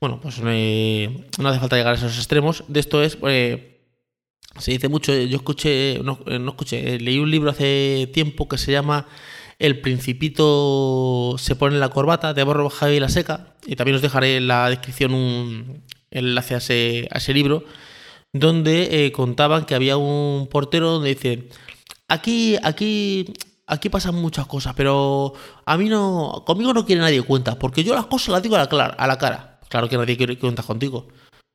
Bueno, 0.01 0.21
pues 0.21 0.41
eh, 0.45 1.29
no 1.39 1.49
hace 1.49 1.61
falta 1.61 1.77
llegar 1.77 1.95
a 1.95 1.97
esos 1.97 2.17
extremos. 2.17 2.65
De 2.69 2.81
esto 2.81 3.03
es... 3.03 3.17
Eh, 3.27 3.71
se 4.59 4.71
dice 4.71 4.89
mucho, 4.89 5.13
yo 5.13 5.37
escuché, 5.37 5.99
no, 6.05 6.21
eh, 6.27 6.39
escuché, 6.47 7.01
leí 7.01 7.19
un 7.19 7.31
libro 7.31 7.51
hace 7.51 8.09
tiempo 8.13 8.47
que 8.49 8.57
se 8.57 8.71
llama 8.71 9.09
El 9.59 9.81
Principito 9.81 11.35
se 11.39 11.57
pone 11.57 11.75
en 11.75 11.81
la 11.81 11.89
corbata 11.89 12.35
de 12.35 12.45
Borro 12.45 12.71
Javi 12.71 13.01
La 13.01 13.09
Seca, 13.09 13.57
y 13.67 13.75
también 13.75 13.97
os 13.97 14.03
dejaré 14.03 14.37
en 14.37 14.47
la 14.47 14.71
descripción 14.71 15.13
un 15.13 15.83
enlace 16.11 16.55
a 16.55 16.59
ese, 16.59 17.09
a 17.11 17.19
ese 17.19 17.35
libro, 17.35 17.65
donde 18.35 19.07
eh, 19.07 19.13
contaban 19.13 19.65
que 19.65 19.75
había 19.75 19.97
un 19.97 20.49
portero 20.51 20.91
donde 20.91 21.15
dice, 21.15 21.49
aquí, 22.09 22.59
aquí, 22.63 23.33
aquí 23.67 23.89
pasan 23.89 24.17
muchas 24.17 24.47
cosas, 24.47 24.75
pero 24.75 25.33
a 25.65 25.79
mí 25.79 25.89
no, 25.89 26.43
conmigo 26.45 26.75
no 26.75 26.85
quiere 26.85 27.01
nadie 27.01 27.23
cuenta, 27.23 27.59
porque 27.59 27.85
yo 27.85 27.95
las 27.95 28.07
cosas 28.07 28.31
las 28.31 28.43
digo 28.43 28.57
a 28.57 28.69
la, 28.71 28.87
a 28.87 29.07
la 29.07 29.19
cara. 29.19 29.61
Claro 29.69 29.89
que 29.89 29.97
nadie 29.97 30.17
quiere 30.17 30.39
cuentas 30.39 30.67
contigo. 30.67 31.09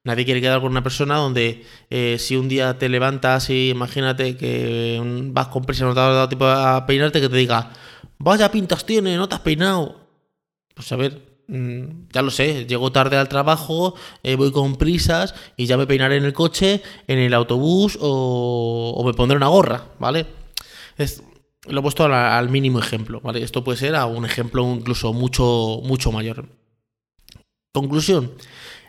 Nadie 0.05 0.23
quiere 0.23 0.39
quedar 0.39 0.61
con 0.61 0.71
una 0.71 0.81
persona 0.81 1.17
donde 1.17 1.65
eh, 1.89 2.15
si 2.19 2.37
un 2.37 2.47
día 2.47 2.77
te 2.77 2.87
levantas 2.87 3.49
y 3.49 3.69
imagínate 3.69 4.37
que 4.37 5.01
vas 5.33 5.47
con 5.49 5.65
prisa, 5.65 5.83
no 5.83 5.93
te 5.93 5.99
has 5.99 6.13
dado 6.13 6.29
tiempo 6.29 6.45
a 6.45 6.85
peinarte, 6.85 7.19
que 7.19 7.27
te 7.27 7.35
diga, 7.35 7.71
vaya 8.17 8.49
pintas 8.49 8.85
tiene, 8.85 9.17
no 9.17 9.27
te 9.27 9.35
has 9.35 9.41
peinado. 9.41 10.07
Pues 10.73 10.89
a 10.93 10.95
ver, 10.95 11.28
ya 11.49 12.21
lo 12.21 12.29
sé, 12.29 12.65
llego 12.67 12.91
tarde 12.91 13.17
al 13.17 13.27
trabajo, 13.27 13.95
eh, 14.21 14.35
voy 14.35 14.51
con 14.51 14.75
prisas 14.75 15.33
y 15.57 15.65
ya 15.65 15.77
me 15.77 15.87
peinaré 15.87 16.17
en 16.17 16.25
el 16.25 16.33
coche, 16.33 16.83
en 17.07 17.17
el 17.17 17.33
autobús 17.33 17.97
o, 17.99 19.01
me 19.03 19.13
pondré 19.13 19.37
una 19.37 19.47
gorra, 19.47 19.85
¿vale? 19.97 20.27
Es, 20.97 21.23
lo 21.67 21.79
he 21.79 21.83
puesto 21.83 22.05
al, 22.05 22.49
mínimo 22.49 22.79
ejemplo, 22.79 23.19
¿vale? 23.21 23.41
Esto 23.41 23.63
puede 23.63 23.79
ser 23.79 23.95
a 23.95 24.05
un 24.05 24.25
ejemplo 24.25 24.63
incluso 24.71 25.11
mucho, 25.11 25.81
mucho 25.83 26.11
mayor. 26.11 26.45
Conclusión. 27.73 28.31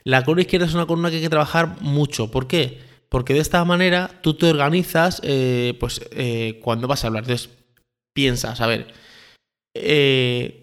La 0.04 0.24
columna 0.24 0.42
izquierda 0.42 0.66
es 0.66 0.74
una 0.74 0.86
columna 0.86 1.10
que 1.10 1.16
hay 1.16 1.22
que 1.22 1.30
trabajar 1.30 1.80
mucho. 1.80 2.30
¿Por 2.30 2.46
qué? 2.46 2.78
Porque 3.08 3.32
de 3.34 3.40
esta 3.40 3.64
manera 3.64 4.20
tú 4.22 4.34
te 4.34 4.50
organizas 4.50 5.20
eh, 5.24 5.76
pues, 5.80 6.00
eh, 6.12 6.60
cuando 6.62 6.88
vas 6.88 7.04
a 7.04 7.06
hablar. 7.06 7.24
Entonces, 7.24 7.50
piensas, 8.12 8.60
a 8.60 8.66
ver, 8.66 8.92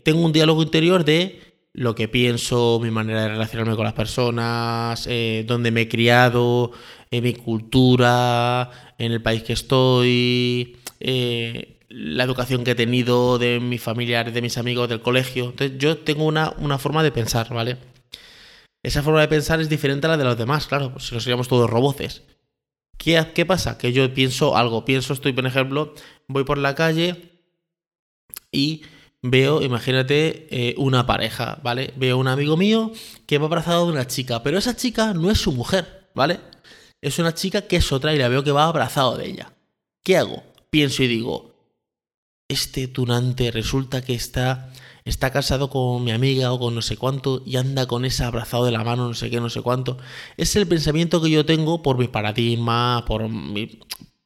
tengo 0.03 0.21
un 0.21 0.33
diálogo 0.33 0.61
interior 0.61 1.03
de 1.05 1.46
lo 1.77 1.93
que 1.93 2.07
pienso, 2.07 2.79
mi 2.81 2.89
manera 2.89 3.21
de 3.21 3.29
relacionarme 3.29 3.75
con 3.75 3.85
las 3.85 3.93
personas, 3.93 5.07
dónde 5.45 5.71
me 5.71 5.81
he 5.81 5.87
criado, 5.87 6.71
en 7.11 7.23
mi 7.23 7.33
cultura, 7.35 8.95
en 8.97 9.11
el 9.11 9.21
país 9.21 9.43
que 9.43 9.53
estoy, 9.53 10.75
la 10.99 12.23
educación 12.23 12.63
que 12.63 12.71
he 12.71 12.75
tenido 12.75 13.37
de 13.37 13.59
mis 13.59 13.81
familiares, 13.81 14.33
de 14.33 14.41
mis 14.41 14.57
amigos, 14.57 14.89
del 14.89 15.01
colegio. 15.01 15.51
Entonces 15.51 15.77
yo 15.77 15.99
tengo 15.99 16.25
una, 16.25 16.51
una 16.57 16.79
forma 16.79 17.03
de 17.03 17.11
pensar, 17.11 17.53
¿vale? 17.53 17.77
Esa 18.83 19.03
forma 19.03 19.21
de 19.21 19.27
pensar 19.27 19.61
es 19.61 19.69
diferente 19.69 20.07
a 20.07 20.11
la 20.11 20.17
de 20.17 20.23
los 20.23 20.37
demás, 20.37 20.65
claro, 20.65 20.93
pues 20.93 21.05
si 21.05 21.13
nos 21.13 21.23
seríamos 21.23 21.47
todos 21.47 21.69
roboces. 21.69 22.23
¿Qué, 22.97 23.23
¿Qué, 23.35 23.45
pasa? 23.45 23.77
Que 23.77 23.93
yo 23.93 24.11
pienso 24.13 24.57
algo, 24.57 24.83
pienso, 24.83 25.13
estoy, 25.13 25.33
por 25.33 25.45
ejemplo, 25.45 25.93
voy 26.27 26.43
por 26.43 26.57
la 26.57 26.73
calle 26.73 27.43
y 28.51 28.81
veo, 29.21 29.61
imagínate, 29.61 30.47
eh, 30.51 30.75
una 30.77 31.05
pareja, 31.05 31.59
¿vale? 31.63 31.93
Veo 31.95 32.17
un 32.17 32.27
amigo 32.27 32.57
mío 32.57 32.91
que 33.25 33.37
va 33.37 33.45
abrazado 33.45 33.85
de 33.85 33.93
una 33.93 34.07
chica, 34.07 34.43
pero 34.43 34.57
esa 34.57 34.75
chica 34.75 35.13
no 35.13 35.31
es 35.31 35.39
su 35.39 35.51
mujer, 35.51 36.09
¿vale? 36.13 36.39
Es 37.01 37.19
una 37.19 37.33
chica 37.33 37.61
que 37.61 37.77
es 37.77 37.91
otra 37.91 38.13
y 38.13 38.17
la 38.17 38.27
veo 38.27 38.43
que 38.43 38.51
va 38.51 38.65
abrazado 38.65 39.17
de 39.17 39.27
ella. 39.27 39.53
¿Qué 40.03 40.17
hago? 40.17 40.43
Pienso 40.69 41.03
y 41.03 41.07
digo, 41.07 41.55
este 42.47 42.87
tunante 42.87 43.51
resulta 43.51 44.01
que 44.01 44.13
está 44.13 44.71
está 45.09 45.31
casado 45.31 45.69
con 45.69 46.03
mi 46.03 46.11
amiga 46.11 46.51
o 46.51 46.59
con 46.59 46.75
no 46.75 46.81
sé 46.81 46.97
cuánto 46.97 47.41
y 47.45 47.55
anda 47.55 47.87
con 47.87 48.03
ese 48.05 48.23
abrazado 48.23 48.65
de 48.65 48.71
la 48.71 48.83
mano, 48.83 49.07
no 49.07 49.13
sé 49.13 49.29
qué, 49.29 49.39
no 49.39 49.49
sé 49.49 49.61
cuánto. 49.61 49.97
Es 50.35 50.55
el 50.55 50.67
pensamiento 50.67 51.21
que 51.21 51.29
yo 51.29 51.45
tengo 51.45 51.81
por 51.81 51.97
mi 51.97 52.07
paradigma, 52.07 53.05
por, 53.07 53.25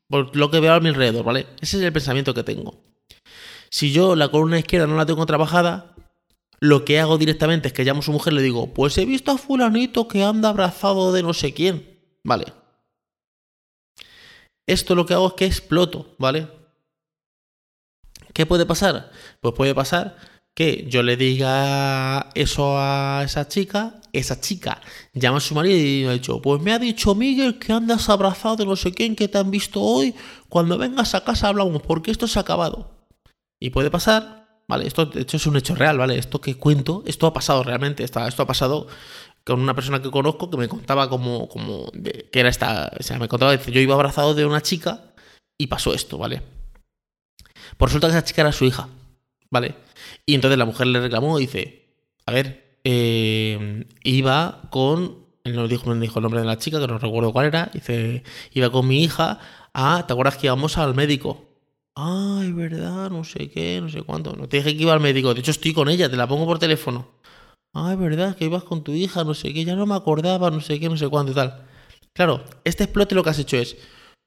por 0.07 0.35
lo 0.35 0.51
que 0.51 0.59
veo 0.59 0.73
a 0.73 0.79
mi 0.79 0.89
alrededor, 0.89 1.23
¿vale? 1.23 1.47
Ese 1.61 1.77
es 1.77 1.83
el 1.83 1.93
pensamiento 1.93 2.33
que 2.33 2.43
tengo. 2.43 2.90
Si 3.71 3.93
yo 3.93 4.15
la 4.15 4.29
columna 4.29 4.59
izquierda 4.59 4.85
no 4.85 4.97
la 4.97 5.05
tengo 5.05 5.25
trabajada, 5.25 5.95
lo 6.59 6.83
que 6.83 6.99
hago 6.99 7.17
directamente 7.17 7.69
es 7.69 7.73
que 7.73 7.85
llamo 7.85 8.01
a 8.01 8.03
su 8.03 8.11
mujer 8.11 8.33
y 8.33 8.35
le 8.35 8.41
digo, 8.41 8.73
pues 8.73 8.97
he 8.97 9.05
visto 9.05 9.31
a 9.31 9.37
fulanito 9.37 10.07
que 10.07 10.23
anda 10.23 10.49
abrazado 10.49 11.13
de 11.13 11.23
no 11.23 11.33
sé 11.33 11.53
quién, 11.53 11.99
¿vale? 12.23 12.53
Esto 14.67 14.93
lo 14.93 15.05
que 15.05 15.13
hago 15.13 15.29
es 15.29 15.33
que 15.33 15.45
exploto, 15.45 16.15
¿vale? 16.19 16.47
¿Qué 18.33 18.45
puede 18.45 18.65
pasar? 18.65 19.09
Pues 19.39 19.55
puede 19.55 19.73
pasar 19.73 20.17
que 20.53 20.85
yo 20.89 21.01
le 21.01 21.15
diga 21.15 22.29
eso 22.35 22.77
a 22.77 23.21
esa 23.23 23.47
chica, 23.47 24.01
esa 24.11 24.41
chica 24.41 24.81
llama 25.13 25.37
a 25.37 25.41
su 25.41 25.55
marido 25.55 25.77
y 25.77 26.03
me 26.03 26.09
ha 26.09 26.13
dicho, 26.13 26.41
pues 26.41 26.61
me 26.61 26.73
ha 26.73 26.79
dicho 26.79 27.15
Miguel 27.15 27.57
que 27.57 27.71
andas 27.71 28.09
abrazado 28.09 28.57
de 28.57 28.65
no 28.65 28.75
sé 28.75 28.91
quién 28.91 29.15
que 29.15 29.29
te 29.29 29.37
han 29.37 29.49
visto 29.49 29.81
hoy, 29.81 30.13
cuando 30.49 30.77
vengas 30.77 31.15
a 31.15 31.23
casa 31.23 31.47
hablamos, 31.47 31.81
porque 31.81 32.11
esto 32.11 32.27
se 32.27 32.37
ha 32.37 32.41
acabado. 32.41 33.00
Y 33.63 33.69
puede 33.69 33.91
pasar, 33.91 34.47
¿vale? 34.67 34.87
Esto 34.87 35.05
de 35.05 35.21
hecho 35.21 35.37
es 35.37 35.45
un 35.45 35.55
hecho 35.55 35.75
real, 35.75 35.99
¿vale? 35.99 36.17
Esto 36.17 36.41
que 36.41 36.55
cuento, 36.55 37.03
esto 37.05 37.27
ha 37.27 37.33
pasado 37.33 37.63
realmente, 37.63 38.03
esto, 38.03 38.19
ha 38.19 38.47
pasado 38.47 38.87
con 39.45 39.61
una 39.61 39.75
persona 39.75 40.01
que 40.01 40.09
conozco 40.09 40.49
que 40.49 40.57
me 40.57 40.67
contaba 40.67 41.07
como, 41.07 41.47
como 41.47 41.91
que 41.91 42.27
era 42.33 42.49
esta, 42.49 42.91
o 42.99 43.03
sea, 43.03 43.19
me 43.19 43.27
contaba, 43.27 43.53
yo 43.53 43.79
iba 43.79 43.93
abrazado 43.93 44.33
de 44.33 44.47
una 44.47 44.61
chica 44.61 45.13
y 45.59 45.67
pasó 45.67 45.93
esto, 45.93 46.17
¿vale? 46.17 46.41
Por 47.77 47.89
resulta 47.89 48.07
que 48.07 48.13
esa 48.13 48.23
chica 48.23 48.41
era 48.41 48.51
su 48.51 48.65
hija, 48.65 48.89
¿vale? 49.51 49.75
Y 50.25 50.33
entonces 50.33 50.57
la 50.57 50.65
mujer 50.65 50.87
le 50.87 50.99
reclamó 50.99 51.37
y 51.37 51.43
dice, 51.45 51.95
a 52.25 52.31
ver, 52.31 52.79
eh, 52.83 53.85
iba 54.03 54.63
con, 54.71 55.27
él 55.43 55.55
no 55.55 55.67
dijo, 55.67 55.93
dijo 55.93 56.17
el 56.17 56.23
nombre 56.23 56.39
de 56.41 56.47
la 56.47 56.57
chica, 56.57 56.79
que 56.79 56.87
no 56.87 56.97
recuerdo 56.97 57.31
cuál 57.31 57.45
era, 57.45 57.69
dice, 57.71 58.23
iba 58.53 58.71
con 58.71 58.87
mi 58.87 59.03
hija 59.03 59.39
a, 59.71 60.07
¿te 60.07 60.13
acuerdas 60.13 60.37
que 60.37 60.47
íbamos 60.47 60.79
al 60.79 60.95
médico? 60.95 61.50
Ay, 61.95 62.53
verdad, 62.53 63.09
no 63.09 63.23
sé 63.23 63.49
qué, 63.49 63.79
no 63.81 63.89
sé 63.89 64.01
cuánto. 64.03 64.35
No 64.35 64.47
te 64.47 64.57
dije 64.57 64.75
que 64.75 64.83
iba 64.83 64.93
al 64.93 64.99
médico, 64.99 65.33
de 65.33 65.41
hecho 65.41 65.51
estoy 65.51 65.73
con 65.73 65.89
ella, 65.89 66.09
te 66.09 66.15
la 66.15 66.27
pongo 66.27 66.45
por 66.45 66.59
teléfono. 66.59 67.07
Ay, 67.73 67.95
verdad, 67.95 68.35
que 68.35 68.45
ibas 68.45 68.63
con 68.63 68.83
tu 68.83 68.91
hija, 68.93 69.23
no 69.23 69.33
sé 69.33 69.53
qué, 69.53 69.65
ya 69.65 69.75
no 69.75 69.85
me 69.85 69.95
acordaba, 69.95 70.51
no 70.51 70.61
sé 70.61 70.79
qué, 70.79 70.89
no 70.89 70.97
sé 70.97 71.07
cuánto 71.09 71.31
y 71.31 71.35
tal. 71.35 71.65
Claro, 72.13 72.43
este 72.63 72.83
explote 72.83 73.15
lo 73.15 73.23
que 73.23 73.29
has 73.29 73.39
hecho 73.39 73.57
es, 73.57 73.77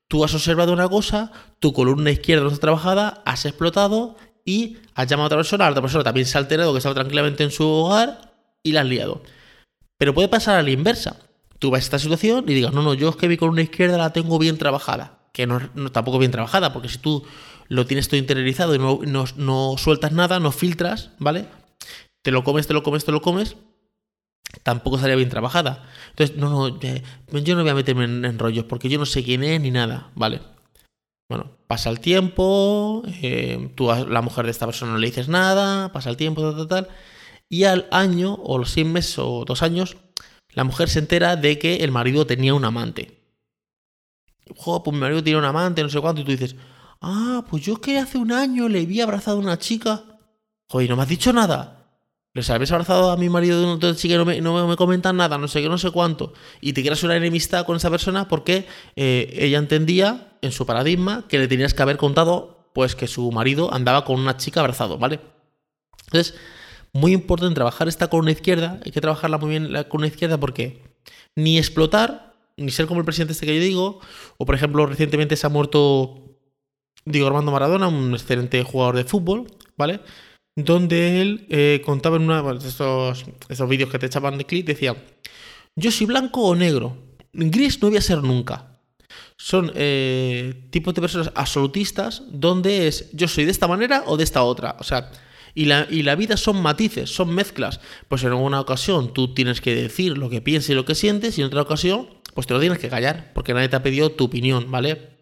tú 0.09 0.25
has 0.25 0.35
observado 0.35 0.73
una 0.73 0.89
cosa, 0.89 1.33
tu 1.59 1.73
columna 1.73 2.11
izquierda 2.11 2.45
no 2.45 2.49
está 2.49 2.61
trabajada, 2.61 3.23
has 3.27 3.45
explotado 3.45 4.17
y 4.45 4.79
has 4.95 5.07
llamado 5.07 5.25
a 5.25 5.27
otra 5.27 5.39
persona, 5.39 5.65
la 5.65 5.71
otra 5.71 5.83
persona 5.83 6.05
también 6.05 6.27
se 6.27 6.39
ha 6.39 6.41
alterado, 6.41 6.73
que 6.73 6.79
estaba 6.79 6.95
tranquilamente 6.95 7.45
en 7.45 7.51
su 7.51 7.67
hogar 7.67 8.35
y 8.63 8.73
la 8.73 8.83
has 8.83 8.87
liado. 8.87 9.23
Pero 9.99 10.15
puede 10.15 10.29
pasar 10.29 10.59
a 10.59 10.63
la 10.63 10.71
inversa. 10.71 11.17
Tú 11.59 11.71
vas 11.71 11.81
a 11.81 11.85
esta 11.85 11.99
situación 11.99 12.45
y 12.49 12.55
digas, 12.55 12.73
no, 12.73 12.83
no, 12.83 12.95
yo 12.95 13.09
es 13.11 13.17
que 13.17 13.29
mi 13.29 13.37
columna 13.37 13.63
izquierda 13.63 13.97
la 13.97 14.13
tengo 14.13 14.39
bien 14.39 14.59
trabajada. 14.59 15.19
Que 15.33 15.47
no, 15.47 15.61
tampoco 15.93 16.19
bien 16.19 16.31
trabajada, 16.31 16.73
porque 16.73 16.89
si 16.89 16.99
tú 16.99 17.25
lo 17.69 17.87
tienes 17.87 18.09
todo 18.09 18.19
interiorizado 18.19 18.75
y 18.75 18.79
no, 18.79 19.25
no, 19.37 19.75
sueltas 19.79 20.13
nada, 20.13 20.41
no 20.41 20.53
filtras, 20.53 21.11
¿vale? 21.19 21.47
Te 22.23 22.31
lo 22.31 22.45
comes, 22.45 22.67
te 22.67 22.75
lo 22.75 22.83
comes, 22.83 23.05
te 23.05 23.13
lo 23.13 23.23
comes, 23.23 23.57
tampoco 24.63 24.97
estaría 24.97 25.17
bien 25.17 25.29
trabajada. 25.29 25.89
Entonces, 26.11 26.37
no, 26.37 26.51
no, 26.51 27.39
yo 27.39 27.55
no 27.55 27.63
voy 27.63 27.71
a 27.71 27.75
meterme 27.75 28.05
en, 28.05 28.39
rollos 28.39 28.65
porque 28.65 28.89
yo 28.89 28.99
no 28.99 29.07
sé 29.07 29.25
quién 29.25 29.43
es 29.45 29.61
ni 29.61 29.71
nada, 29.71 30.11
¿vale? 30.15 30.41
Bueno, 31.29 31.51
pasa 31.67 31.91
el 31.91 32.01
tiempo, 32.01 33.03
eh, 33.07 33.71
tú 33.75 33.91
a 33.91 34.01
la 34.01 34.21
mujer 34.21 34.45
de 34.45 34.51
esta 34.51 34.67
persona 34.67 34.93
no 34.93 34.99
le 34.99 35.07
dices 35.07 35.29
nada, 35.29 35.91
pasa 35.93 36.11
el 36.11 36.17
tiempo, 36.17 36.43
tal, 36.43 36.57
tal, 36.57 36.69
tal, 36.69 36.89
y 37.49 37.65
al 37.65 37.89
año, 37.91 38.35
o 38.35 38.59
los 38.59 38.71
seis 38.71 38.87
meses 38.87 39.19
o 39.19 39.45
dos 39.47 39.63
años, 39.63 39.97
la 40.51 40.65
mujer 40.65 40.89
se 40.89 41.01
entera 41.01 41.37
de 41.37 41.59
que 41.59 41.77
el 41.77 41.91
marido 41.91 42.27
tenía 42.27 42.55
un 42.55 42.65
amante. 42.65 43.21
Joder, 44.57 44.83
pues 44.85 44.95
mi 44.95 45.01
marido 45.01 45.23
tiene 45.23 45.39
un 45.39 45.45
amante, 45.45 45.83
no 45.83 45.89
sé 45.89 46.01
cuánto, 46.01 46.21
y 46.21 46.25
tú 46.25 46.31
dices, 46.31 46.57
ah, 47.05 47.45
pues 47.49 47.63
yo 47.63 47.75
es 47.75 47.79
que 47.81 47.99
hace 47.99 48.19
un 48.19 48.33
año 48.33 48.69
le 48.69 48.87
vi 48.87 49.01
abrazado 49.01 49.37
a 49.37 49.41
una 49.41 49.59
chica. 49.59 50.03
Joder, 50.69 50.91
¿no 50.91 50.97
me 50.97 51.03
has 51.03 51.09
dicho 51.09 51.33
nada? 51.33 51.85
les 52.35 52.51
habéis 52.51 52.73
abrazado 52.73 53.13
a 53.13 53.17
mi 53.17 53.29
marido 53.29 53.61
de 53.61 53.87
una 53.87 53.97
chica 53.97 54.15
y 54.15 54.19
no 54.19 54.25
me, 54.25 54.41
no 54.41 54.67
me 54.67 54.77
comentan 54.77 55.17
nada, 55.17 55.39
no 55.39 55.47
sé 55.47 55.63
qué, 55.63 55.69
no 55.69 55.79
sé 55.79 55.93
cuánto, 55.93 56.33
y 56.61 56.73
te 56.73 56.83
quieras 56.83 57.03
una 57.05 57.17
enemistad 57.17 57.65
con 57.65 57.77
esa 57.77 57.91
persona 57.91 58.27
porque 58.27 58.67
eh, 58.97 59.33
ella 59.39 59.59
entendía 59.59 60.37
en 60.43 60.51
su 60.51 60.67
paradigma 60.67 61.25
que 61.29 61.39
le 61.39 61.47
tenías 61.47 61.75
que 61.75 61.83
haber 61.83 61.97
contado 61.97 62.71
pues 62.75 62.97
que 62.97 63.07
su 63.07 63.31
marido 63.31 63.73
andaba 63.73 64.05
con 64.05 64.19
una 64.19 64.37
chica 64.37 64.59
abrazado, 64.61 64.99
¿vale? 64.99 65.21
Entonces, 66.07 66.35
muy 66.93 67.13
importante 67.13 67.55
trabajar 67.55 67.87
esta 67.87 68.09
columna 68.09 68.33
izquierda, 68.33 68.81
hay 68.85 68.91
que 68.91 69.01
trabajarla 69.01 69.39
muy 69.39 69.51
bien 69.51 69.73
la 69.73 69.85
columna 69.85 70.09
izquierda 70.09 70.39
porque 70.39 70.83
ni 71.37 71.57
explotar, 71.57 72.35
ni 72.57 72.73
ser 72.73 72.87
como 72.87 72.99
el 72.99 73.05
presidente 73.05 73.33
este 73.33 73.47
que 73.47 73.55
yo 73.55 73.63
digo, 73.63 74.01
o 74.39 74.45
por 74.45 74.57
ejemplo, 74.57 74.87
recientemente 74.87 75.37
se 75.37 75.47
ha 75.47 75.51
muerto 75.51 76.34
Diego 77.05 77.27
Armando 77.27 77.53
Maradona, 77.53 77.89
un 77.89 78.13
excelente 78.15 78.63
jugador 78.63 78.97
de 78.97 79.05
fútbol, 79.05 79.47
¿vale? 79.77 80.01
donde 80.57 81.21
él 81.21 81.47
eh, 81.51 81.83
contaba 81.85 82.17
en 82.17 82.23
uno 82.23 82.55
de 82.55 82.69
esos, 82.69 83.25
esos 83.49 83.69
vídeos 83.69 83.91
que 83.91 83.99
te 83.99 84.07
echaban 84.07 84.39
de 84.39 84.45
clic, 84.45 84.67
decía, 84.67 84.97
yo 85.75 85.91
soy 85.91 86.07
blanco 86.07 86.43
o 86.43 86.55
negro, 86.55 86.97
gris 87.33 87.83
no 87.83 87.89
voy 87.89 87.99
a 87.99 88.03
ser 88.03 88.23
nunca. 88.23 88.79
Son 89.37 89.73
eh, 89.75 90.69
tipos 90.71 90.95
de 90.95 91.01
personas 91.01 91.33
absolutistas 91.35 92.23
donde 92.31 92.87
es 92.87 93.11
yo 93.13 93.27
soy 93.27 93.45
de 93.45 93.51
esta 93.51 93.67
manera 93.67 94.05
o 94.07 94.17
de 94.17 94.23
esta 94.23 94.45
otra. 94.45 94.77
O 94.79 94.85
sea, 94.85 95.11
y 95.55 95.65
la, 95.65 95.89
y 95.91 96.03
la 96.03 96.15
vida 96.15 96.37
son 96.37 96.63
matices, 96.63 97.11
son 97.11 97.35
mezclas. 97.35 97.81
Pues 98.09 98.23
en 98.23 98.31
alguna 98.31 98.61
ocasión 98.61 99.13
tú 99.13 99.35
tienes 99.35 99.61
que 99.61 99.75
decir 99.75 100.17
lo 100.17 100.31
que 100.31 100.41
piensas 100.41 100.71
y 100.71 100.75
lo 100.75 100.85
que 100.85 100.95
sientes 100.95 101.37
y 101.37 101.43
en 101.43 101.49
otra 101.49 101.63
ocasión 101.63 102.09
pues 102.33 102.47
te 102.47 102.55
lo 102.55 102.61
tienes 102.61 102.79
que 102.79 102.89
callar 102.89 103.33
porque 103.35 103.55
nadie 103.55 103.69
te 103.69 103.77
ha 103.77 103.83
pedido 103.83 104.11
tu 104.13 104.25
opinión, 104.25 104.71
¿vale? 104.71 105.14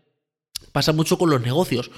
Pasa 0.72 0.92
mucho 0.92 1.18
con 1.18 1.30
los 1.30 1.40
negocios. 1.40 1.90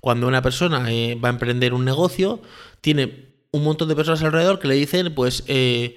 Cuando 0.00 0.26
una 0.26 0.40
persona 0.40 0.90
eh, 0.90 1.16
va 1.22 1.28
a 1.28 1.32
emprender 1.32 1.74
un 1.74 1.84
negocio, 1.84 2.40
tiene 2.80 3.30
un 3.52 3.64
montón 3.64 3.88
de 3.88 3.96
personas 3.96 4.22
alrededor 4.22 4.58
que 4.58 4.68
le 4.68 4.74
dicen, 4.74 5.14
pues, 5.14 5.42
eh, 5.46 5.96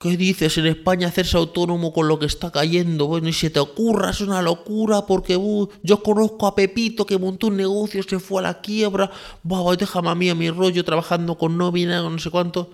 ¿qué 0.00 0.16
dices 0.16 0.58
en 0.58 0.66
España 0.66 1.08
hacerse 1.08 1.36
autónomo 1.36 1.92
con 1.92 2.08
lo 2.08 2.18
que 2.18 2.26
está 2.26 2.50
cayendo? 2.50 3.06
Bueno, 3.06 3.28
y 3.28 3.32
si 3.32 3.50
te 3.50 3.60
ocurra, 3.60 4.10
es 4.10 4.20
una 4.20 4.42
locura 4.42 5.06
porque 5.06 5.36
uh, 5.36 5.68
yo 5.82 6.02
conozco 6.02 6.46
a 6.46 6.54
Pepito 6.54 7.06
que 7.06 7.18
montó 7.18 7.48
un 7.48 7.56
negocio, 7.56 8.02
se 8.02 8.18
fue 8.18 8.40
a 8.40 8.42
la 8.42 8.60
quiebra, 8.60 9.10
bah, 9.42 9.76
déjame 9.76 10.10
a 10.10 10.14
mí 10.14 10.30
a 10.30 10.34
mi 10.34 10.50
rollo 10.50 10.84
trabajando 10.84 11.38
con 11.38 11.56
nómina, 11.56 12.02
no 12.02 12.18
sé 12.18 12.30
cuánto. 12.30 12.70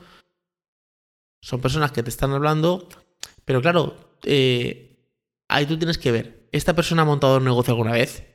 Son 1.43 1.61
personas 1.61 1.93
que 1.93 2.03
te 2.03 2.11
están 2.11 2.33
hablando, 2.33 2.89
pero 3.45 3.61
claro, 3.63 3.97
eh, 4.25 5.09
ahí 5.49 5.67
tú 5.67 5.79
tienes 5.79 5.99
que 5.99 6.13
ver, 6.13 6.49
¿esta 6.53 6.75
persona 6.75 7.03
ha 7.03 7.07
montado 7.07 7.39
un 7.39 7.45
negocio 7.45 7.73
alguna 7.73 7.93
vez? 7.93 8.30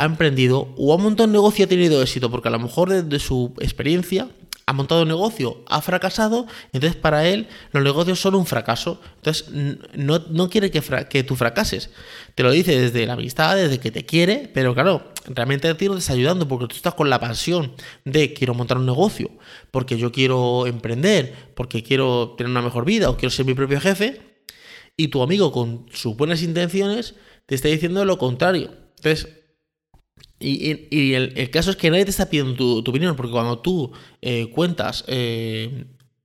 Ha 0.00 0.06
emprendido 0.06 0.72
o 0.78 0.94
ha 0.94 0.96
montado 0.96 1.26
un 1.26 1.32
negocio 1.32 1.62
y 1.62 1.64
ha 1.66 1.68
tenido 1.68 2.00
éxito, 2.00 2.30
porque 2.30 2.48
a 2.48 2.50
lo 2.50 2.58
mejor 2.58 2.88
desde 2.88 3.22
su 3.22 3.52
experiencia 3.60 4.28
ha 4.64 4.72
montado 4.72 5.02
un 5.02 5.08
negocio, 5.08 5.62
ha 5.68 5.82
fracasado, 5.82 6.46
entonces 6.72 6.96
para 6.96 7.28
él 7.28 7.48
los 7.72 7.84
negocios 7.84 8.18
son 8.18 8.34
un 8.34 8.46
fracaso. 8.46 8.98
Entonces 9.16 9.50
no, 9.94 10.48
quiere 10.48 10.70
que, 10.70 10.80
que, 11.10 11.22
tú 11.22 11.36
fracases. 11.36 11.90
Te 12.34 12.42
lo 12.42 12.50
dice 12.50 12.80
desde 12.80 13.04
la 13.04 13.12
amistad, 13.12 13.56
desde 13.56 13.78
que 13.78 13.90
te 13.90 14.06
quiere, 14.06 14.50
pero 14.54 14.72
claro, 14.72 15.12
realmente 15.26 15.68
a 15.68 15.76
ti 15.76 15.86
no 15.86 15.98
ayudando 16.08 16.48
porque 16.48 16.66
tú 16.68 16.76
estás 16.76 16.94
con 16.94 17.10
la 17.10 17.20
pasión 17.20 17.72
de 18.06 18.32
quiero 18.32 18.54
montar 18.54 18.78
un 18.78 18.86
negocio, 18.86 19.30
porque 19.70 19.98
yo 19.98 20.12
quiero 20.12 20.66
emprender, 20.66 21.34
porque 21.54 21.82
quiero 21.82 22.36
tener 22.38 22.50
una 22.50 22.62
mejor 22.62 22.86
vida 22.86 23.10
o 23.10 23.18
quiero 23.18 23.30
ser 23.30 23.44
mi 23.44 23.52
propio 23.52 23.78
jefe, 23.82 24.22
y 24.96 25.08
tu 25.08 25.22
amigo 25.22 25.52
con 25.52 25.84
sus 25.92 26.16
buenas 26.16 26.42
intenciones 26.42 27.16
te 27.44 27.54
está 27.54 27.68
diciendo 27.68 28.02
lo 28.06 28.16
contrario. 28.16 28.70
Entonces, 28.96 29.39
y, 30.42 31.12
el, 31.12 31.50
caso 31.50 31.70
es 31.70 31.76
que 31.76 31.90
nadie 31.90 32.06
te 32.06 32.10
está 32.10 32.30
pidiendo 32.30 32.54
tu, 32.82 32.90
opinión, 32.90 33.14
porque 33.14 33.30
cuando 33.30 33.58
tú 33.58 33.92
eh, 34.22 34.50
cuentas 34.50 35.04
eh, 35.06 35.84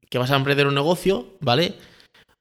que 0.10 0.18
vas 0.18 0.32
a 0.32 0.38
emprender 0.38 0.68
un 0.68 0.76
negocio, 0.76 1.36
¿vale? 1.42 1.74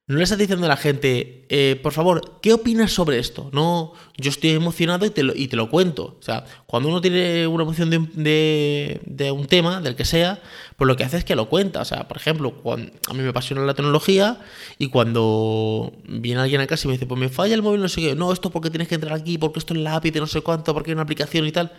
No 0.07 0.19
le 0.19 0.25
estás 0.25 0.37
diciendo 0.37 0.67
a 0.67 0.69
la 0.69 0.77
gente, 0.77 1.47
eh, 1.49 1.81
por 1.83 1.95
favor, 1.95 2.39
¿qué 2.43 2.53
opinas 2.53 2.93
sobre 2.93 3.19
esto? 3.19 3.49
No, 3.55 3.95
yo 4.19 4.29
estoy 4.29 4.51
emocionado 4.51 5.07
y 5.07 5.11
te 5.11 5.23
lo, 5.23 5.71
cuento. 5.71 6.19
O 6.21 6.23
sea, 6.23 6.45
cuando 6.67 6.91
uno 6.91 7.01
tiene 7.01 7.47
una 7.47 7.63
emoción 7.63 7.89
de, 7.89 9.01
de, 9.07 9.31
un 9.31 9.47
tema, 9.47 9.81
del 9.81 9.97
que 9.97 10.05
sea, 10.05 10.43
pues 10.77 10.89
lo 10.89 10.97
que 10.97 11.05
hace 11.05 11.17
es 11.17 11.25
que 11.25 11.35
lo 11.35 11.49
cuenta. 11.49 11.81
O 11.81 11.87
sea, 11.87 12.07
por 12.07 12.19
ejemplo, 12.19 12.53
cuando, 12.53 12.93
a 13.09 13.15
mí 13.15 13.23
me 13.23 13.31
apasiona 13.31 13.63
la 13.63 13.73
tecnología 13.73 14.41
y 14.79 14.89
cuando 14.89 15.95
viene 16.07 16.43
alguien 16.43 16.61
a 16.61 16.67
casa 16.67 16.87
y 16.87 16.89
me 16.89 16.95
dice, 16.95 17.07
pues 17.07 17.19
me 17.19 17.31
falla 17.31 17.55
el 17.55 17.63
móvil, 17.63 17.81
no 17.81 17.89
sé 17.89 18.03
qué, 18.03 18.15
no, 18.15 18.31
esto 18.31 18.51
porque 18.51 18.69
tienes 18.69 18.89
que 18.89 18.97
entrar 18.97 19.15
aquí, 19.15 19.39
porque 19.39 19.59
esto 19.59 19.73
es 19.73 19.81
la 19.81 19.97
API 19.97 20.11
de 20.11 20.21
no 20.21 20.27
sé 20.27 20.43
cuánto, 20.43 20.75
porque 20.75 20.91
hay 20.91 20.95
una 20.95 21.05
aplicación 21.05 21.47
y 21.47 21.53
tal. 21.53 21.73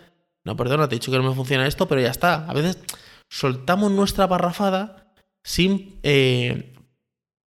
No, 0.43 0.55
perdona, 0.57 0.89
te 0.89 0.95
he 0.95 0.99
dicho 0.99 1.11
que 1.11 1.17
no 1.19 1.29
me 1.29 1.35
funciona 1.35 1.67
esto, 1.67 1.87
pero 1.87 2.01
ya 2.01 2.09
está. 2.09 2.49
A 2.49 2.53
veces 2.55 2.79
soltamos 3.29 3.91
nuestra 3.91 4.25
barrafada 4.25 5.13
sin 5.43 5.99
eh, 6.01 6.74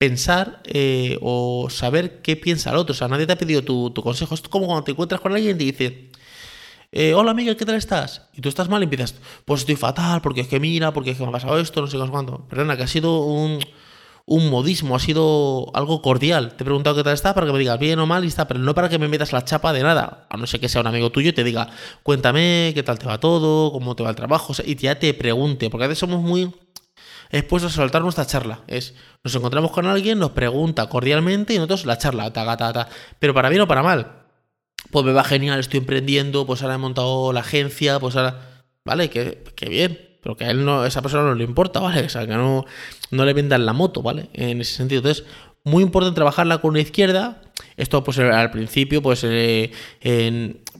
pensar 0.06 0.62
eh, 0.66 1.18
o 1.22 1.68
saber 1.72 2.22
qué 2.22 2.36
piensa 2.36 2.70
el 2.70 2.78
otro. 2.78 2.94
O 2.94 2.96
sea, 2.96 3.08
nadie 3.08 3.26
te 3.26 3.34
ha 3.34 3.38
pedido 3.38 3.64
tu, 3.64 3.92
consejo. 4.04 4.36
Esto 4.36 4.48
es 4.48 4.52
como 4.52 4.68
cuando 4.68 4.84
te 4.84 4.92
encuentras 4.92 5.20
con 5.20 5.34
alguien 5.34 5.56
y 5.56 5.58
te 5.58 5.66
dice, 5.66 6.12
eh, 6.92 7.16
hola 7.16 7.34
Miguel, 7.34 7.58
¿qué 7.58 7.66
tal 7.66 7.76
estás? 7.76 8.30
Y 8.34 8.42
tú 8.42 8.50
estás 8.50 8.70
mal 8.70 8.82
y 8.82 8.84
empiezas, 8.84 9.16
pues 9.46 9.62
estoy 9.62 9.76
fatal, 9.76 10.22
porque 10.22 10.42
es 10.42 10.48
que 10.48 10.60
mira, 10.60 10.94
porque 10.94 11.12
es 11.12 11.18
que 11.18 11.24
me 11.24 11.30
ha 11.30 11.32
pasado 11.32 11.60
esto, 11.60 11.82
no 11.82 11.88
sé 11.88 11.98
cuánto. 11.98 12.48
Perdona, 12.48 12.78
que 12.78 12.84
ha 12.84 12.88
sido 12.88 13.22
un, 13.22 13.60
un 14.28 14.50
modismo, 14.52 14.96
ha 14.96 15.00
sido 15.00 15.72
algo 15.74 16.04
cordial. 16.04 16.56
Te 16.56 16.64
he 16.64 16.66
preguntado 16.66 16.96
qué 16.96 17.04
tal 17.04 17.14
estás 17.14 17.34
para 17.34 17.48
que 17.48 17.54
me 17.54 17.60
digas 17.60 17.80
bien 17.80 17.98
o 17.98 18.06
mal 18.06 18.24
y 18.24 18.28
está, 18.28 18.48
pero 18.48 18.60
no 18.60 18.76
para 18.76 18.90
que 18.90 19.00
me 19.00 19.08
metas 19.08 19.34
la 19.34 19.44
chapa 19.44 19.74
de 19.74 19.82
nada. 19.82 20.28
A 20.30 20.38
no 20.38 20.46
ser 20.46 20.60
que 20.60 20.70
sea 20.70 20.82
un 20.82 20.88
amigo 20.88 21.12
tuyo 21.12 21.32
y 21.32 21.34
te 21.34 21.44
diga, 21.44 21.68
cuéntame 22.04 22.74
qué 22.76 22.84
tal 22.84 23.00
te 23.00 23.08
va 23.08 23.20
todo, 23.20 23.72
cómo 23.72 23.96
te 23.96 24.04
va 24.04 24.12
el 24.12 24.16
trabajo, 24.16 24.54
y 24.64 24.76
ya 24.76 25.00
te 25.00 25.16
pregunte, 25.16 25.72
porque 25.72 25.86
a 25.86 25.88
veces 25.88 26.00
somos 26.00 26.22
muy 26.22 26.52
expuestos 27.40 27.74
a 27.74 27.76
soltar 27.76 28.02
nuestra 28.02 28.26
charla. 28.26 28.62
Es, 28.68 28.96
nos 29.24 29.36
encontramos 29.36 29.72
con 29.72 29.86
alguien, 29.86 30.20
nos 30.20 30.32
pregunta 30.32 30.88
cordialmente 30.88 31.54
y 31.54 31.58
nosotros 31.58 31.86
la 31.86 31.98
charla, 31.98 32.32
ta, 32.32 32.58
ta, 32.58 32.74
ta. 32.74 32.90
Pero 33.20 33.34
para 33.34 33.50
bien 33.50 33.62
o 33.62 33.68
para 33.68 33.84
mal. 33.84 34.24
Pues 34.92 35.06
me 35.06 35.12
va 35.12 35.24
genial, 35.24 35.60
estoy 35.60 35.80
emprendiendo, 35.80 36.46
pues 36.46 36.62
ahora 36.62 36.76
he 36.76 36.78
montado 36.78 37.34
la 37.34 37.42
agencia, 37.42 38.00
pues 38.00 38.16
ahora. 38.16 38.64
Vale, 38.86 39.10
que, 39.10 39.44
bien. 39.68 40.00
Pero 40.22 40.38
que 40.38 40.46
a 40.46 40.52
él 40.52 40.66
no, 40.66 40.86
esa 40.86 41.02
persona 41.02 41.24
no 41.24 41.36
le 41.36 41.44
importa, 41.44 41.80
¿vale? 41.80 42.04
O 42.06 42.10
sea, 42.10 42.26
que 42.26 42.34
no, 42.34 42.66
no 43.12 43.26
le 43.26 43.34
vendan 43.34 43.66
la 43.66 43.74
moto, 43.74 44.02
¿vale? 44.02 44.30
En 44.34 44.62
ese 44.62 44.76
sentido. 44.76 45.00
Entonces, 45.00 45.26
muy 45.64 45.84
importante 45.84 46.16
trabajarla 46.16 46.60
con 46.60 46.72
una 46.72 46.80
izquierda. 46.80 47.42
Esto, 47.78 48.04
pues 48.04 48.18
al 48.20 48.52
principio, 48.52 49.02
pues, 49.02 49.24
eh, 49.24 49.72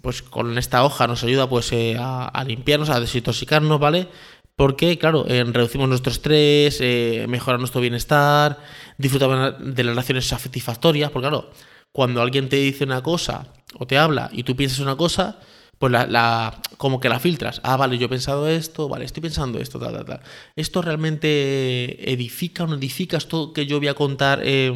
pues 0.02 0.22
con 0.22 0.58
esta 0.58 0.84
hoja 0.84 1.08
nos 1.08 1.24
ayuda 1.24 1.50
pues 1.50 1.72
eh, 1.74 1.98
a, 2.00 2.28
a, 2.28 2.44
limpiarnos, 2.44 2.90
a 2.90 3.00
desintoxicarnos, 3.00 3.80
¿vale? 3.80 4.08
Porque, 4.56 4.98
claro, 4.98 5.26
eh, 5.28 5.44
reducimos 5.44 5.90
nuestro 5.90 6.12
estrés, 6.12 6.80
eh, 6.80 7.26
mejora 7.28 7.58
nuestro 7.58 7.82
bienestar, 7.82 8.60
disfrutamos 8.98 9.56
de 9.60 9.84
las 9.84 9.94
relaciones 9.94 10.28
satisfactorias. 10.28 11.12
Porque, 11.12 11.28
claro, 11.28 11.52
cuando 11.92 12.22
alguien 12.22 12.48
te 12.50 12.56
dice 12.58 12.86
una 12.86 13.04
cosa 13.04 13.54
o 13.78 13.86
te 13.86 13.98
habla 13.98 14.30
y 14.32 14.44
tú 14.44 14.56
piensas 14.56 14.80
una 14.80 14.96
cosa, 14.96 15.40
pues 15.78 15.92
la, 15.92 16.62
como 16.78 17.00
que 17.00 17.10
la 17.10 17.20
filtras. 17.20 17.60
Ah, 17.64 17.78
vale, 17.78 17.98
yo 17.98 18.06
he 18.06 18.10
pensado 18.10 18.48
esto, 18.48 18.88
vale, 18.88 19.06
estoy 19.06 19.22
pensando 19.22 19.60
esto, 19.60 19.80
tal, 19.80 19.94
tal, 19.94 20.06
tal. 20.06 20.22
¿Esto 20.56 20.82
realmente 20.82 22.12
edifica 22.12 22.64
o 22.64 22.68
no 22.68 22.76
edifica? 22.76 23.18
¿Esto 23.18 23.52
que 23.54 23.66
yo 23.66 23.80
voy 23.80 23.90
a 23.90 23.94
contar 23.94 24.42
eh, 24.44 24.74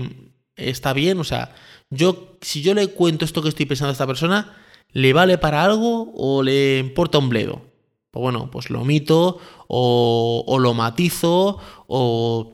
está 0.55 0.93
bien? 0.93 1.19
O 1.19 1.23
sea, 1.23 1.55
yo, 1.89 2.37
si 2.41 2.61
yo 2.61 2.73
le 2.73 2.87
cuento 2.87 3.25
esto 3.25 3.41
que 3.41 3.49
estoy 3.49 3.65
pensando 3.65 3.89
a 3.89 3.93
esta 3.93 4.07
persona, 4.07 4.57
¿le 4.91 5.13
vale 5.13 5.37
para 5.37 5.63
algo 5.63 6.11
o 6.15 6.43
le 6.43 6.79
importa 6.79 7.17
un 7.17 7.29
bledo? 7.29 7.68
Pues 8.11 8.21
bueno, 8.21 8.49
pues 8.51 8.69
lo 8.69 8.81
omito 8.81 9.39
o, 9.67 10.57
lo 10.59 10.73
matizo 10.73 11.59
o 11.87 12.53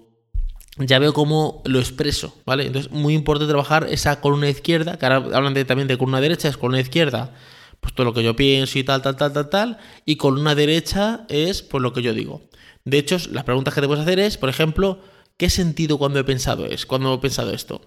ya 0.77 0.99
veo 0.99 1.13
cómo 1.13 1.61
lo 1.65 1.79
expreso, 1.79 2.35
¿vale? 2.45 2.65
Entonces, 2.65 2.91
muy 2.91 3.13
importante 3.13 3.49
trabajar 3.49 3.87
esa 3.89 4.19
columna 4.19 4.49
izquierda, 4.49 4.97
que 4.97 5.05
ahora 5.05 5.37
hablan 5.37 5.53
también 5.65 5.87
de 5.87 5.97
columna 5.97 6.19
derecha, 6.19 6.49
es 6.49 6.57
columna 6.57 6.81
izquierda, 6.81 7.33
pues 7.79 7.93
todo 7.93 8.05
lo 8.05 8.13
que 8.13 8.23
yo 8.23 8.35
pienso 8.35 8.77
y 8.77 8.83
tal, 8.83 9.01
tal, 9.01 9.15
tal, 9.15 9.31
tal, 9.31 9.49
tal, 9.49 9.77
y 10.05 10.17
columna 10.17 10.55
derecha 10.55 11.25
es 11.29 11.61
pues 11.61 11.81
lo 11.81 11.93
que 11.93 12.01
yo 12.01 12.13
digo. 12.13 12.41
De 12.83 12.97
hecho, 12.97 13.17
las 13.31 13.45
preguntas 13.45 13.73
que 13.73 13.81
te 13.81 13.87
puedes 13.87 14.03
hacer 14.03 14.19
es, 14.19 14.37
por 14.37 14.49
ejemplo, 14.49 14.99
¿qué 15.37 15.49
sentido 15.49 15.97
cuando 15.97 16.19
he 16.19 16.23
pensado 16.25 16.65
es, 16.65 16.85
cuando 16.85 17.13
he 17.13 17.17
pensado 17.19 17.51
esto? 17.53 17.81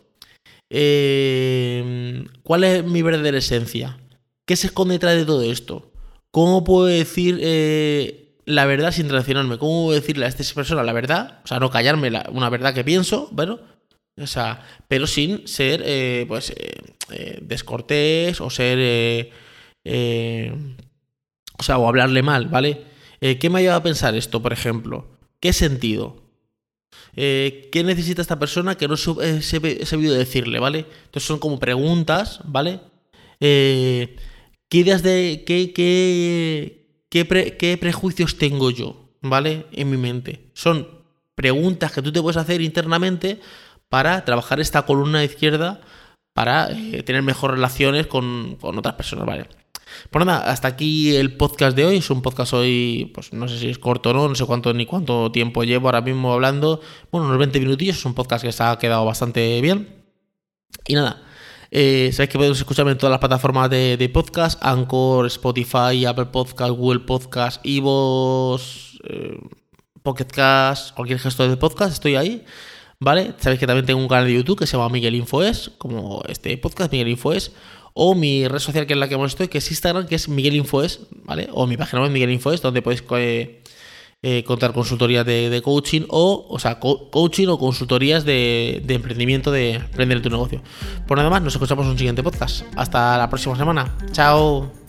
Eh, 0.70 2.24
¿Cuál 2.42 2.64
es 2.64 2.84
mi 2.84 3.02
verdadera 3.02 3.38
esencia? 3.38 3.98
¿Qué 4.46 4.56
se 4.56 4.68
esconde 4.68 4.94
detrás 4.94 5.14
de 5.16 5.26
todo 5.26 5.42
esto? 5.42 5.92
¿Cómo 6.30 6.64
puedo 6.64 6.86
decir 6.86 7.38
eh, 7.40 8.36
la 8.44 8.66
verdad 8.66 8.92
sin 8.92 9.08
traicionarme? 9.08 9.58
¿Cómo 9.58 9.86
puedo 9.86 10.00
decirle 10.00 10.26
a 10.26 10.28
esta 10.28 10.44
persona 10.54 10.82
la 10.82 10.92
verdad? 10.92 11.40
O 11.44 11.46
sea, 11.46 11.58
no 11.58 11.70
callarme 11.70 12.10
una 12.32 12.50
verdad 12.50 12.74
que 12.74 12.84
pienso, 12.84 13.28
bueno, 13.32 13.60
o 14.20 14.26
sea, 14.26 14.66
pero 14.88 15.06
sin 15.06 15.46
ser, 15.48 15.82
eh, 15.84 16.24
pues, 16.28 16.50
eh, 17.10 17.38
descortés 17.42 18.40
o 18.40 18.50
ser, 18.50 19.30
o 21.58 21.62
sea, 21.62 21.78
o 21.78 21.88
hablarle 21.88 22.22
mal, 22.22 22.48
¿vale? 22.48 22.84
¿Qué 23.20 23.50
me 23.50 23.58
ha 23.58 23.62
llevado 23.62 23.80
a 23.80 23.82
pensar 23.82 24.14
esto, 24.14 24.42
por 24.42 24.52
ejemplo? 24.52 25.06
¿Qué 25.40 25.52
sentido? 25.52 26.22
¿Qué 27.14 27.82
necesita 27.84 28.22
esta 28.22 28.38
persona 28.38 28.76
que 28.76 28.86
no 28.86 28.94
he 28.94 29.42
sabido 29.42 30.14
decirle, 30.14 30.58
¿vale? 30.58 30.86
Entonces 31.06 31.26
son 31.26 31.38
como 31.38 31.58
preguntas, 31.58 32.40
¿vale? 32.44 32.80
Eh, 33.40 34.16
¿Qué 34.68 34.78
ideas 34.78 35.02
de. 35.02 35.44
qué, 35.46 35.72
qué, 35.72 37.56
qué, 37.58 37.78
prejuicios 37.78 38.36
tengo 38.36 38.70
yo, 38.70 39.10
¿vale? 39.22 39.66
En 39.72 39.90
mi 39.90 39.96
mente. 39.96 40.50
Son 40.54 40.86
preguntas 41.34 41.92
que 41.92 42.02
tú 42.02 42.12
te 42.12 42.20
puedes 42.20 42.36
hacer 42.36 42.60
internamente 42.60 43.40
para 43.88 44.24
trabajar 44.24 44.60
esta 44.60 44.82
columna 44.82 45.24
izquierda 45.24 45.80
para 46.34 46.70
eh, 46.70 47.02
tener 47.02 47.22
mejores 47.22 47.56
relaciones 47.56 48.06
con, 48.06 48.56
con 48.60 48.78
otras 48.78 48.94
personas, 48.94 49.26
¿vale? 49.26 49.48
Pues 50.10 50.24
nada, 50.24 50.50
hasta 50.50 50.68
aquí 50.68 51.16
el 51.16 51.36
podcast 51.36 51.76
de 51.76 51.86
hoy. 51.86 51.96
Es 51.96 52.10
un 52.10 52.22
podcast 52.22 52.52
hoy, 52.52 53.10
pues 53.14 53.32
no 53.32 53.48
sé 53.48 53.58
si 53.58 53.68
es 53.68 53.78
corto 53.78 54.10
o 54.10 54.12
no, 54.12 54.28
no 54.28 54.34
sé 54.34 54.44
cuánto 54.44 54.72
ni 54.74 54.86
cuánto 54.86 55.32
tiempo 55.32 55.64
llevo 55.64 55.88
ahora 55.88 56.00
mismo 56.00 56.32
hablando. 56.32 56.80
Bueno, 57.10 57.26
unos 57.26 57.38
20 57.38 57.60
minutillos. 57.60 57.96
Es 57.96 58.04
un 58.04 58.14
podcast 58.14 58.44
que 58.44 58.52
se 58.52 58.62
ha 58.62 58.76
quedado 58.78 59.04
bastante 59.04 59.60
bien. 59.60 59.88
Y 60.86 60.94
nada, 60.94 61.22
eh, 61.70 62.10
sabéis 62.12 62.30
que 62.30 62.38
podéis 62.38 62.58
escucharme 62.58 62.92
en 62.92 62.98
todas 62.98 63.10
las 63.10 63.20
plataformas 63.20 63.70
de, 63.70 64.10
podcast: 64.12 64.58
Anchor, 64.64 65.26
Spotify, 65.26 66.04
Apple 66.06 66.26
Podcast, 66.26 66.70
Google 66.72 67.00
Podcast, 67.00 67.64
Ivos, 67.64 69.00
eh, 69.04 69.38
Pocket 70.02 70.26
Cast, 70.26 70.94
cualquier 70.94 71.18
gesto 71.18 71.48
de 71.48 71.56
podcast. 71.56 71.92
Estoy 71.92 72.16
ahí. 72.16 72.44
¿Vale? 73.00 73.34
Sabéis 73.38 73.60
que 73.60 73.66
también 73.66 73.86
tengo 73.86 74.00
un 74.00 74.08
canal 74.08 74.26
de 74.26 74.34
YouTube 74.34 74.58
que 74.58 74.66
se 74.66 74.76
llama 74.76 74.88
Miguel 74.88 75.14
Infoes, 75.14 75.70
como 75.78 76.20
este 76.26 76.58
podcast, 76.58 76.90
Miguel 76.90 77.08
Infoes 77.08 77.52
o 78.00 78.14
mi 78.14 78.46
red 78.46 78.60
social 78.60 78.86
que 78.86 78.92
es 78.92 78.98
la 78.98 79.08
que 79.08 79.14
hemos 79.14 79.32
estoy, 79.32 79.48
que 79.48 79.58
es 79.58 79.70
Instagram, 79.70 80.06
que 80.06 80.14
es 80.14 80.28
Miguel 80.28 80.54
Infoes, 80.54 81.00
¿vale? 81.24 81.48
O 81.52 81.66
mi 81.66 81.76
página 81.76 82.02
web 82.02 82.12
Miguel 82.12 82.30
Infoes, 82.30 82.62
donde 82.62 82.80
podéis 82.80 83.02
eh, 83.10 83.60
eh, 84.22 84.42
contar 84.44 84.72
consultorías 84.72 85.24
de, 85.24 85.60
coaching 85.62 86.02
o, 86.08 86.46
o 86.48 86.58
sea, 86.58 86.80
coaching 86.80 87.48
o 87.48 87.58
consultorías 87.58 88.24
de, 88.24 88.82
de, 88.84 88.94
emprendimiento, 88.94 89.52
de 89.52 89.74
emprender 89.74 90.22
tu 90.22 90.30
negocio. 90.30 90.60
Por 91.06 91.18
nada 91.18 91.30
más, 91.30 91.42
nos 91.42 91.54
escuchamos 91.54 91.84
en 91.84 91.92
un 91.92 91.98
siguiente 91.98 92.22
podcast. 92.22 92.62
Hasta 92.76 93.16
la 93.16 93.28
próxima 93.28 93.56
semana. 93.56 93.96
Chao. 94.12 94.87